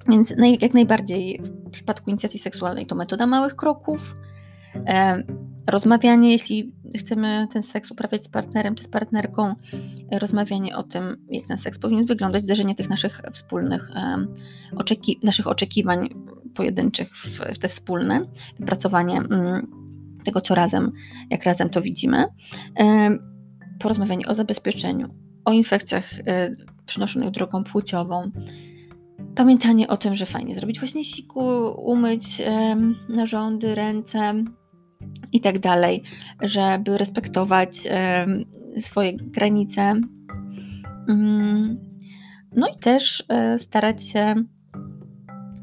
Więc 0.07 0.33
jak 0.61 0.73
najbardziej 0.73 1.41
w 1.43 1.69
przypadku 1.71 2.09
inicjacji 2.09 2.39
seksualnej 2.39 2.85
to 2.85 2.95
metoda 2.95 3.27
małych 3.27 3.55
kroków, 3.55 4.15
Rozmawianie, 5.67 6.31
jeśli 6.31 6.73
chcemy 6.97 7.47
ten 7.53 7.63
seks 7.63 7.91
uprawiać 7.91 8.23
z 8.23 8.27
partnerem 8.27 8.75
czy 8.75 8.83
z 8.83 8.87
partnerką, 8.87 9.55
rozmawianie 10.11 10.77
o 10.77 10.83
tym, 10.83 11.25
jak 11.29 11.47
ten 11.47 11.57
seks 11.57 11.79
powinien 11.79 12.05
wyglądać, 12.05 12.43
zderzenie 12.43 12.75
tych 12.75 12.89
naszych 12.89 13.21
wspólnych, 13.31 13.91
oczeki 14.75 15.19
naszych 15.23 15.47
oczekiwań 15.47 16.09
pojedynczych 16.55 17.17
w, 17.17 17.57
te 17.59 17.67
wspólne, 17.67 18.21
wypracowanie 18.59 19.17
mm, 19.17 19.67
tego, 20.23 20.41
co 20.41 20.55
razem, 20.55 20.91
jak 21.29 21.43
razem 21.43 21.69
to 21.69 21.81
widzimy, 21.81 22.25
porozmawianie 23.79 24.27
o 24.27 24.35
zabezpieczeniu, 24.35 25.07
o 25.45 25.51
infekcjach 25.51 26.13
e, 26.27 26.55
przynoszonych 26.85 27.31
drogą 27.31 27.63
płciową, 27.63 28.31
pamiętanie 29.35 29.87
o 29.87 29.97
tym, 29.97 30.15
że 30.15 30.25
fajnie 30.25 30.55
zrobić 30.55 30.79
właśnie 30.79 31.03
siku, 31.03 31.41
umyć 31.77 32.41
narządy, 33.09 33.75
ręce, 33.75 34.43
i 35.31 35.41
tak 35.41 35.59
dalej, 35.59 36.03
żeby 36.41 36.97
respektować 36.97 37.87
swoje 38.79 39.13
granice. 39.17 39.81
Mm, 41.09 41.79
no 42.55 42.67
i 42.67 42.79
też 42.79 43.23
e, 43.29 43.59
starać 43.59 44.07
się 44.07 44.35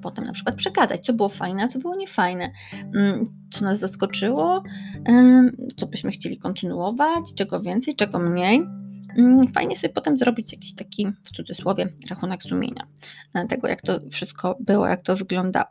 potem 0.02 0.24
na 0.24 0.32
przykład 0.32 0.56
przegadać, 0.56 1.00
co 1.00 1.12
było 1.12 1.28
fajne, 1.28 1.62
a 1.62 1.68
co 1.68 1.78
było 1.78 1.96
niefajne, 1.96 2.50
mm, 2.94 3.24
co 3.52 3.64
nas 3.64 3.78
zaskoczyło, 3.78 4.62
co 5.76 5.86
byśmy 5.86 6.10
chcieli 6.10 6.38
kontynuować, 6.38 7.34
czego 7.34 7.60
więcej, 7.60 7.96
czego 7.96 8.18
mniej. 8.18 8.62
Mm, 9.18 9.52
fajnie 9.52 9.76
sobie 9.76 9.94
potem 9.94 10.18
zrobić 10.18 10.52
jakiś 10.52 10.74
taki, 10.74 11.06
w 11.24 11.30
cudzysłowie, 11.30 11.88
rachunek 12.10 12.42
sumienia 12.42 12.86
tego, 13.48 13.68
jak 13.68 13.82
to 13.82 14.00
wszystko 14.10 14.56
było, 14.60 14.86
jak 14.86 15.02
to 15.02 15.16
wyglądało. 15.16 15.66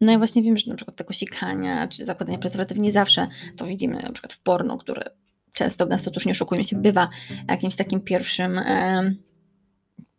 No 0.00 0.12
i 0.12 0.18
właśnie 0.18 0.42
wiem, 0.42 0.56
że 0.56 0.70
na 0.70 0.76
przykład 0.76 0.96
tego 0.96 1.12
sikania, 1.12 1.88
czy 1.88 2.04
zakładania 2.04 2.38
prezerwatyw 2.38 2.78
nie 2.78 2.92
zawsze 2.92 3.28
to 3.56 3.66
widzimy 3.66 4.02
na 4.02 4.12
przykład 4.12 4.32
w 4.32 4.40
porno, 4.40 4.78
które 4.78 5.10
często, 5.52 5.86
gęsto, 5.86 6.10
tuż 6.10 6.26
nie 6.26 6.32
oszukujmy 6.32 6.64
się, 6.64 6.76
bywa 6.76 7.06
jakimś 7.48 7.76
takim 7.76 8.00
pierwszym 8.00 8.58
e, 8.58 9.14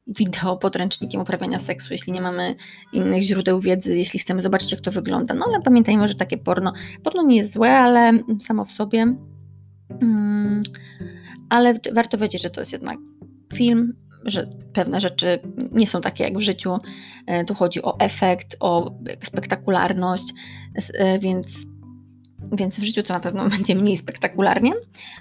wideo 0.07 0.57
podręcznikiem 0.57 1.21
uprawiania 1.21 1.59
seksu, 1.59 1.93
jeśli 1.93 2.13
nie 2.13 2.21
mamy 2.21 2.55
innych 2.93 3.21
źródeł 3.21 3.59
wiedzy, 3.59 3.97
jeśli 3.97 4.19
chcemy 4.19 4.41
zobaczyć, 4.41 4.71
jak 4.71 4.81
to 4.81 4.91
wygląda. 4.91 5.33
No 5.33 5.45
ale 5.49 5.61
pamiętajmy, 5.61 6.07
że 6.07 6.15
takie 6.15 6.37
porno, 6.37 6.73
porno 7.03 7.23
nie 7.23 7.37
jest 7.37 7.53
złe, 7.53 7.77
ale 7.77 8.11
samo 8.47 8.65
w 8.65 8.71
sobie, 8.71 9.15
mm, 10.01 10.63
ale 11.49 11.79
warto 11.93 12.17
wiedzieć, 12.17 12.41
że 12.41 12.49
to 12.49 12.61
jest 12.61 12.71
jednak 12.71 12.97
film, 13.53 13.93
że 14.25 14.49
pewne 14.73 15.01
rzeczy 15.01 15.39
nie 15.71 15.87
są 15.87 16.01
takie 16.01 16.23
jak 16.23 16.37
w 16.37 16.41
życiu. 16.41 16.79
E, 17.27 17.45
tu 17.45 17.53
chodzi 17.53 17.81
o 17.81 17.99
efekt, 17.99 18.55
o 18.59 18.91
spektakularność, 19.23 20.33
e, 20.93 21.19
więc, 21.19 21.65
więc 22.51 22.79
w 22.79 22.83
życiu 22.83 23.03
to 23.03 23.13
na 23.13 23.19
pewno 23.19 23.49
będzie 23.57 23.75
mniej 23.75 23.97
spektakularnie. 23.97 24.71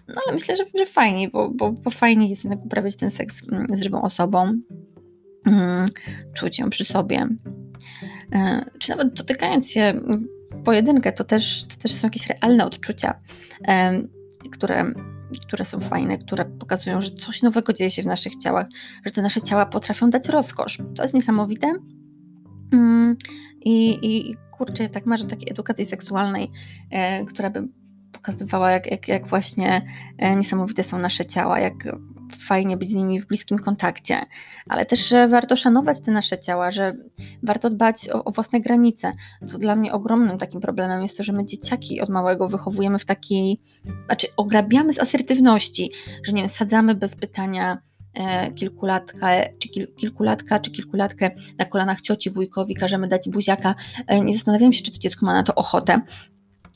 No 0.09 0.15
ale 0.27 0.35
myślę, 0.35 0.57
że, 0.57 0.65
że 0.79 0.87
fajnie, 0.87 1.29
bo, 1.29 1.51
bo, 1.51 1.73
bo 1.73 1.91
fajnie 1.91 2.29
jest 2.29 2.45
jednak 2.45 2.65
uprawiać 2.65 2.97
ten 2.97 3.11
seks 3.11 3.43
mm, 3.53 3.77
z 3.77 3.83
żywą 3.83 4.03
osobą, 4.03 4.53
mm, 5.47 5.89
czuć 6.35 6.59
ją 6.59 6.71
przy 6.71 6.85
sobie. 6.85 7.29
E, 8.33 8.65
czy 8.79 8.91
nawet 8.91 9.15
dotykając 9.15 9.71
się 9.71 10.01
pojedynkę, 10.65 11.13
to 11.13 11.25
też, 11.25 11.65
to 11.65 11.77
też 11.83 11.93
są 11.93 12.07
jakieś 12.07 12.27
realne 12.27 12.67
odczucia, 12.67 13.21
które 14.53 14.85
które 15.41 15.65
są 15.65 15.81
fajne, 15.81 16.19
które 16.19 16.45
pokazują, 16.45 17.01
że 17.01 17.11
coś 17.11 17.43
nowego 17.43 17.73
dzieje 17.73 17.91
się 17.91 18.03
w 18.03 18.07
naszych 18.07 18.37
ciałach, 18.37 18.67
że 19.07 19.13
te 19.13 19.23
nasze 19.23 19.43
ciała 19.43 19.67
potrafią 19.67 20.11
dać 20.11 20.29
rozkosz. 20.29 20.79
To 20.97 21.03
jest 21.03 21.15
niesamowite. 21.15 21.73
Mm, 22.73 23.17
I, 23.61 23.99
i 24.03 24.37
kurczę, 24.51 24.89
tak 24.89 25.07
marzę 25.07 25.25
takiej 25.25 25.51
edukacji 25.51 25.85
seksualnej, 25.85 26.51
e, 26.91 27.25
która 27.25 27.51
by 27.51 27.69
pokazywała, 28.13 28.71
jak, 28.71 28.91
jak, 28.91 29.09
jak 29.09 29.27
właśnie 29.27 29.83
e, 30.19 30.37
niesamowite 30.37 30.83
są 30.83 30.99
nasze 30.99 31.25
ciała, 31.25 31.61
jak 31.61 31.75
fajnie 32.37 32.77
być 32.77 32.89
z 32.89 32.95
nimi 32.95 33.21
w 33.21 33.27
bliskim 33.27 33.59
kontakcie, 33.59 34.17
ale 34.69 34.87
też, 34.87 35.09
że 35.09 35.29
warto 35.29 35.57
szanować 35.57 36.01
te 36.01 36.11
nasze 36.11 36.39
ciała, 36.39 36.71
że 36.71 36.97
warto 37.43 37.71
dbać 37.71 38.09
o, 38.09 38.25
o, 38.25 38.31
własne 38.31 38.61
granice. 38.61 39.13
Co 39.47 39.59
dla 39.59 39.77
mnie 39.77 39.93
ogromnym 39.93 40.39
takim 40.39 40.61
problemem 40.61 41.03
jest 41.03 41.17
to, 41.17 41.23
że 41.23 41.33
my 41.33 41.47
dzieciaki 41.47 42.01
od 42.01 42.09
małego 42.09 42.49
wychowujemy 42.49 42.99
w 42.99 43.05
takiej, 43.05 43.59
znaczy 44.07 44.27
ograbiamy 44.37 44.93
z 44.93 44.99
asertywności, 44.99 45.91
że 46.27 46.33
nie 46.33 46.43
wiem, 46.43 46.49
sadzamy 46.49 46.95
bez 46.95 47.15
pytania 47.15 47.79
e, 48.15 48.53
kilkulatka, 48.53 49.29
czy 49.59 49.69
kil, 49.69 49.95
kilkulatka, 49.95 50.61
czy 50.61 50.71
kilkulatkę 50.71 51.31
na 51.59 51.65
kolanach 51.65 52.01
cioci, 52.01 52.31
wujkowi, 52.31 52.75
każemy 52.75 53.09
dać 53.09 53.29
buziaka, 53.29 53.75
e, 54.07 54.21
nie 54.21 54.33
zastanawiamy 54.33 54.73
się, 54.73 54.83
czy 54.83 54.93
to 54.93 54.99
dziecko 54.99 55.27
ma 55.27 55.33
na 55.33 55.43
to 55.43 55.55
ochotę, 55.55 56.01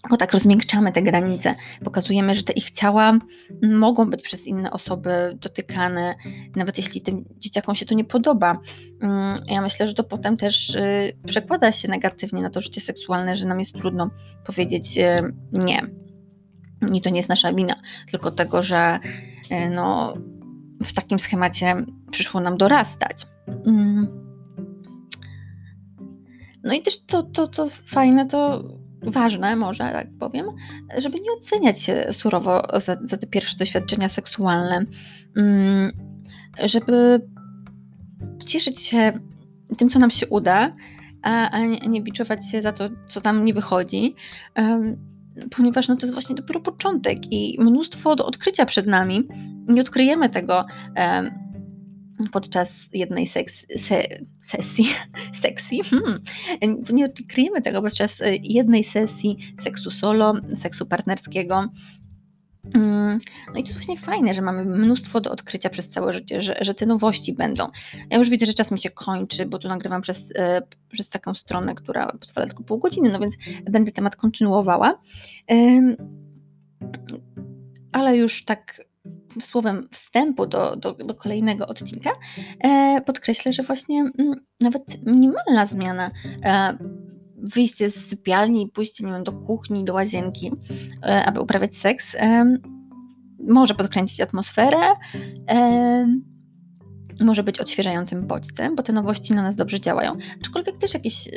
tylko 0.03 0.17
tak 0.17 0.33
rozmiękczamy 0.33 0.93
te 0.93 1.03
granice, 1.03 1.55
pokazujemy, 1.85 2.35
że 2.35 2.43
te 2.43 2.53
ich 2.53 2.71
ciała 2.71 3.19
mogą 3.63 4.11
być 4.11 4.23
przez 4.23 4.47
inne 4.47 4.71
osoby 4.71 5.39
dotykane, 5.41 6.15
nawet 6.57 6.77
jeśli 6.77 7.03
tym 7.03 7.25
dzieciakom 7.37 7.75
się 7.75 7.87
to 7.87 7.95
nie 7.95 8.05
podoba. 8.05 8.57
Mm, 9.01 9.43
ja 9.47 9.61
myślę, 9.61 9.89
że 9.89 9.95
to 9.95 10.05
potem 10.05 10.37
też 10.37 10.75
y, 10.75 11.17
przekłada 11.27 11.73
się 11.73 11.89
negatywnie 11.89 12.43
na 12.43 12.51
to 12.51 12.61
życie 12.61 12.81
seksualne, 12.81 13.37
że 13.37 13.47
nam 13.47 13.59
jest 13.59 13.75
trudno 13.75 14.11
powiedzieć 14.47 14.99
y, 14.99 15.33
nie. 15.53 15.83
I 16.93 17.01
to 17.01 17.11
nie 17.11 17.17
jest 17.17 17.29
nasza 17.29 17.53
wina, 17.53 17.75
tylko 18.11 18.31
tego, 18.31 18.63
że 18.63 18.99
y, 19.53 19.71
no, 19.71 20.15
w 20.85 20.93
takim 20.93 21.19
schemacie 21.19 21.75
przyszło 22.11 22.41
nam 22.41 22.57
dorastać. 22.57 23.27
Mm. 23.67 24.29
No 26.65 26.75
i 26.75 26.83
też 26.83 27.05
to, 27.05 27.23
to, 27.23 27.49
to 27.49 27.69
fajne, 27.69 28.27
to 28.27 28.65
ważne, 29.03 29.57
może 29.57 29.79
tak 29.79 30.07
powiem, 30.21 30.47
żeby 30.99 31.21
nie 31.21 31.33
oceniać 31.33 31.83
się 31.83 32.07
surowo 32.13 32.63
za, 32.81 32.97
za 33.05 33.17
te 33.17 33.27
pierwsze 33.27 33.57
doświadczenia 33.57 34.09
seksualne, 34.09 34.85
mm, 35.37 35.93
żeby 36.65 37.21
cieszyć 38.47 38.81
się 38.81 39.13
tym, 39.77 39.89
co 39.89 39.99
nam 39.99 40.11
się 40.11 40.27
uda, 40.27 40.77
a, 41.23 41.51
a 41.51 41.59
nie, 41.59 41.79
nie 41.79 42.03
biczować 42.03 42.51
się 42.51 42.63
za 42.63 42.73
to, 42.73 42.89
co 43.09 43.21
tam 43.21 43.45
nie 43.45 43.55
wychodzi, 43.55 44.15
ponieważ 45.57 45.89
no, 45.89 45.97
to 45.97 46.07
jest 46.07 46.13
właśnie 46.13 46.37
dopiero 46.37 46.61
początek 46.61 47.33
i 47.33 47.57
mnóstwo 47.61 48.17
do 48.17 48.27
odkrycia 48.27 48.67
przed 48.67 48.87
nami. 48.87 49.29
Nie 49.69 49.81
odkryjemy 49.81 50.31
tego 50.31 50.65
podczas 52.33 52.89
jednej 52.93 53.27
seks, 53.27 53.67
se, 53.79 54.03
sesji, 54.41 54.89
seksji, 55.43 55.83
hmm, 55.85 56.23
nie 56.93 57.05
odkryjemy 57.05 57.63
tego 57.63 57.83
podczas 57.83 58.21
e, 58.21 58.37
jednej 58.37 58.85
sesji 58.85 59.55
seksu 59.61 59.91
solo, 59.91 60.35
seksu 60.55 60.87
partnerskiego. 60.87 61.69
Mm, 62.75 63.21
no 63.47 63.53
i 63.53 63.63
to 63.63 63.69
jest 63.69 63.73
właśnie 63.73 63.97
fajne, 63.97 64.35
że 64.35 64.43
mamy 64.43 64.65
mnóstwo 64.65 65.21
do 65.21 65.31
odkrycia 65.31 65.71
przez 65.71 65.89
całe 65.89 66.13
życie, 66.13 66.43
że, 66.43 66.57
że 66.61 66.75
te 66.75 66.87
nowości 66.87 67.33
będą. 67.33 67.69
Ja 68.11 68.19
już 68.19 68.31
widzę, 68.31 68.47
że 68.47 68.55
czas 68.55 68.71
mi 68.71 68.79
się 68.79 68.91
kończy, 68.91 69.47
bo 69.47 69.59
tu 69.59 69.69
nagrywam 69.69 70.03
przez, 70.03 70.33
e, 70.37 70.63
przez 70.89 71.09
taką 71.09 71.35
stronę, 71.35 71.75
która 71.75 72.07
pozwala 72.07 72.47
tylko 72.47 72.63
pół 72.63 72.79
godziny, 72.79 73.13
no 73.13 73.19
więc 73.19 73.35
będę 73.71 73.93
temat 73.93 74.17
kontynuowała. 74.17 75.01
Ale 77.93 78.17
już 78.17 78.45
tak 78.45 78.88
słowem 79.41 79.89
wstępu 79.93 80.47
do, 80.47 80.77
do, 80.77 80.93
do 80.93 81.15
kolejnego 81.15 81.67
odcinka, 81.67 82.11
e, 82.61 83.01
podkreślę, 83.07 83.53
że 83.53 83.63
właśnie 83.63 84.01
m, 84.01 84.13
mm, 84.19 84.35
nawet 84.61 85.07
minimalna 85.07 85.67
zmiana, 85.67 86.11
e, 86.45 86.79
wyjście 87.37 87.91
z 87.91 88.07
sypialni 88.07 88.63
i 88.63 88.69
pójście 88.69 89.07
nie 89.07 89.13
wiem, 89.13 89.25
do 89.25 89.33
kuchni, 89.33 89.85
do 89.85 89.95
łazienki, 89.95 90.53
e, 91.03 91.25
aby 91.25 91.41
uprawiać 91.41 91.77
seks, 91.77 92.15
e, 92.15 92.57
może 93.49 93.75
podkręcić 93.75 94.21
atmosferę, 94.21 94.87
e, 95.49 96.07
może 97.21 97.43
być 97.43 97.61
odświeżającym 97.61 98.27
bodźcem, 98.27 98.77
bo 98.77 98.83
te 98.83 98.93
nowości 98.93 99.33
na 99.35 99.43
nas 99.43 99.57
dobrze 99.57 99.81
działają. 99.81 100.17
Aczkolwiek 100.41 100.79
też 100.79 100.95
jakieś 100.95 101.29
e, 101.29 101.31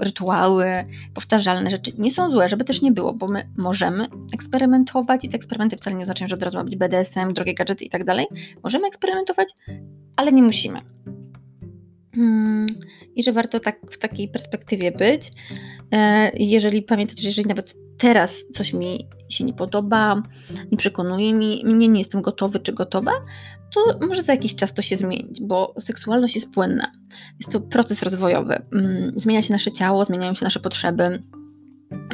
rytuały, 0.00 0.66
powtarzalne 1.14 1.70
rzeczy 1.70 1.92
nie 1.98 2.10
są 2.10 2.30
złe, 2.30 2.48
żeby 2.48 2.64
też 2.64 2.82
nie 2.82 2.92
było, 2.92 3.12
bo 3.14 3.28
my 3.28 3.48
możemy 3.56 4.06
eksperymentować 4.34 5.24
i 5.24 5.28
te 5.28 5.36
eksperymenty 5.36 5.76
wcale 5.76 5.96
nie 5.96 6.02
oznaczają, 6.02 6.28
że 6.28 6.34
od 6.34 6.42
razu 6.42 6.56
ma 6.56 6.64
być 6.64 6.76
BDSM, 6.76 7.32
drogie 7.32 7.54
gadżety 7.54 7.84
i 7.84 7.90
tak 7.90 8.04
dalej. 8.04 8.26
Możemy 8.64 8.86
eksperymentować, 8.86 9.48
ale 10.16 10.32
nie 10.32 10.42
musimy. 10.42 10.80
Hmm, 12.14 12.66
I 13.14 13.22
że 13.22 13.32
warto 13.32 13.60
tak 13.60 13.90
w 13.90 13.98
takiej 13.98 14.28
perspektywie 14.28 14.92
być. 14.92 15.32
E, 15.92 16.30
jeżeli 16.34 16.82
pamiętacie, 16.82 17.22
że 17.22 17.28
jeżeli 17.28 17.48
nawet 17.48 17.74
teraz 17.98 18.34
coś 18.52 18.72
mi 18.72 19.08
się 19.28 19.44
nie 19.44 19.52
podoba, 19.52 20.22
nie 20.72 20.78
przekonuje 20.78 21.34
mi, 21.34 21.62
mnie 21.64 21.88
nie 21.88 22.00
jestem 22.00 22.22
gotowy 22.22 22.60
czy 22.60 22.72
gotowa, 22.72 23.12
to 23.74 24.06
może 24.06 24.22
za 24.22 24.32
jakiś 24.32 24.54
czas 24.54 24.74
to 24.74 24.82
się 24.82 24.96
zmienić, 24.96 25.40
bo 25.40 25.74
seksualność 25.78 26.34
jest 26.34 26.50
płynna. 26.50 26.92
Jest 27.40 27.52
to 27.52 27.60
proces 27.60 28.02
rozwojowy. 28.02 28.62
Mm, 28.72 29.12
zmienia 29.16 29.42
się 29.42 29.52
nasze 29.52 29.72
ciało, 29.72 30.04
zmieniają 30.04 30.34
się 30.34 30.44
nasze 30.44 30.60
potrzeby, 30.60 31.22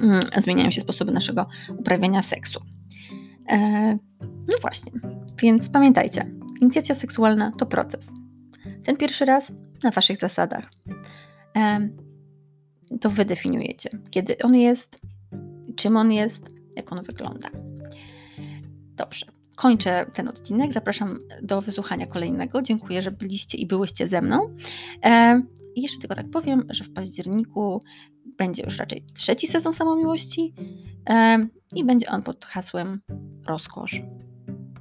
mm, 0.03 0.23
zmieniają 0.37 0.71
się 0.71 0.81
sposoby 0.81 1.13
naszego 1.13 1.47
uprawiania 1.79 2.23
seksu. 2.23 2.61
E, 3.49 3.59
no 4.23 4.57
właśnie, 4.61 4.93
więc 5.43 5.69
pamiętajcie, 5.69 6.31
inicjacja 6.61 6.95
seksualna 6.95 7.53
to 7.59 7.67
proces. 7.67 8.13
Ten 8.85 8.97
pierwszy 8.97 9.25
raz 9.25 9.53
na 9.83 9.91
waszych 9.91 10.17
zasadach. 10.17 10.71
E, 11.57 11.89
to 13.01 13.11
wy 13.11 13.25
definiujecie, 13.25 13.91
kiedy 14.11 14.39
on 14.39 14.55
jest, 14.55 15.01
czym 15.79 15.97
on 15.97 16.13
jest, 16.13 16.51
jak 16.77 16.93
on 16.93 17.03
wygląda. 17.03 17.49
Dobrze 18.97 19.27
kończę 19.59 20.07
ten 20.15 20.29
odcinek. 20.29 20.73
Zapraszam 20.73 21.19
do 21.43 21.61
wysłuchania 21.61 22.07
kolejnego. 22.07 22.63
Dziękuję, 22.63 23.03
że 23.03 23.11
byliście 23.11 23.59
i 23.59 23.67
byłyście 23.67 24.09
ze 24.09 24.21
mną. 24.21 24.57
E, 25.05 25.43
jeszcze 25.77 26.01
tylko 26.01 26.15
tak 26.15 26.31
powiem, 26.31 26.65
że 26.71 26.85
w 26.85 26.93
październiku 26.93 27.83
będzie 28.39 28.63
już 28.63 28.79
raczej 28.79 29.05
trzeci 29.15 29.47
sezon 29.47 29.75
samomiłości 29.75 30.55
e, 31.11 31.47
i 31.75 31.85
będzie 31.85 32.09
on 32.09 32.23
pod 32.23 32.45
hasłem 32.45 33.01
Rozkosz. 33.47 34.03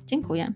Dziękuję. 0.05 0.47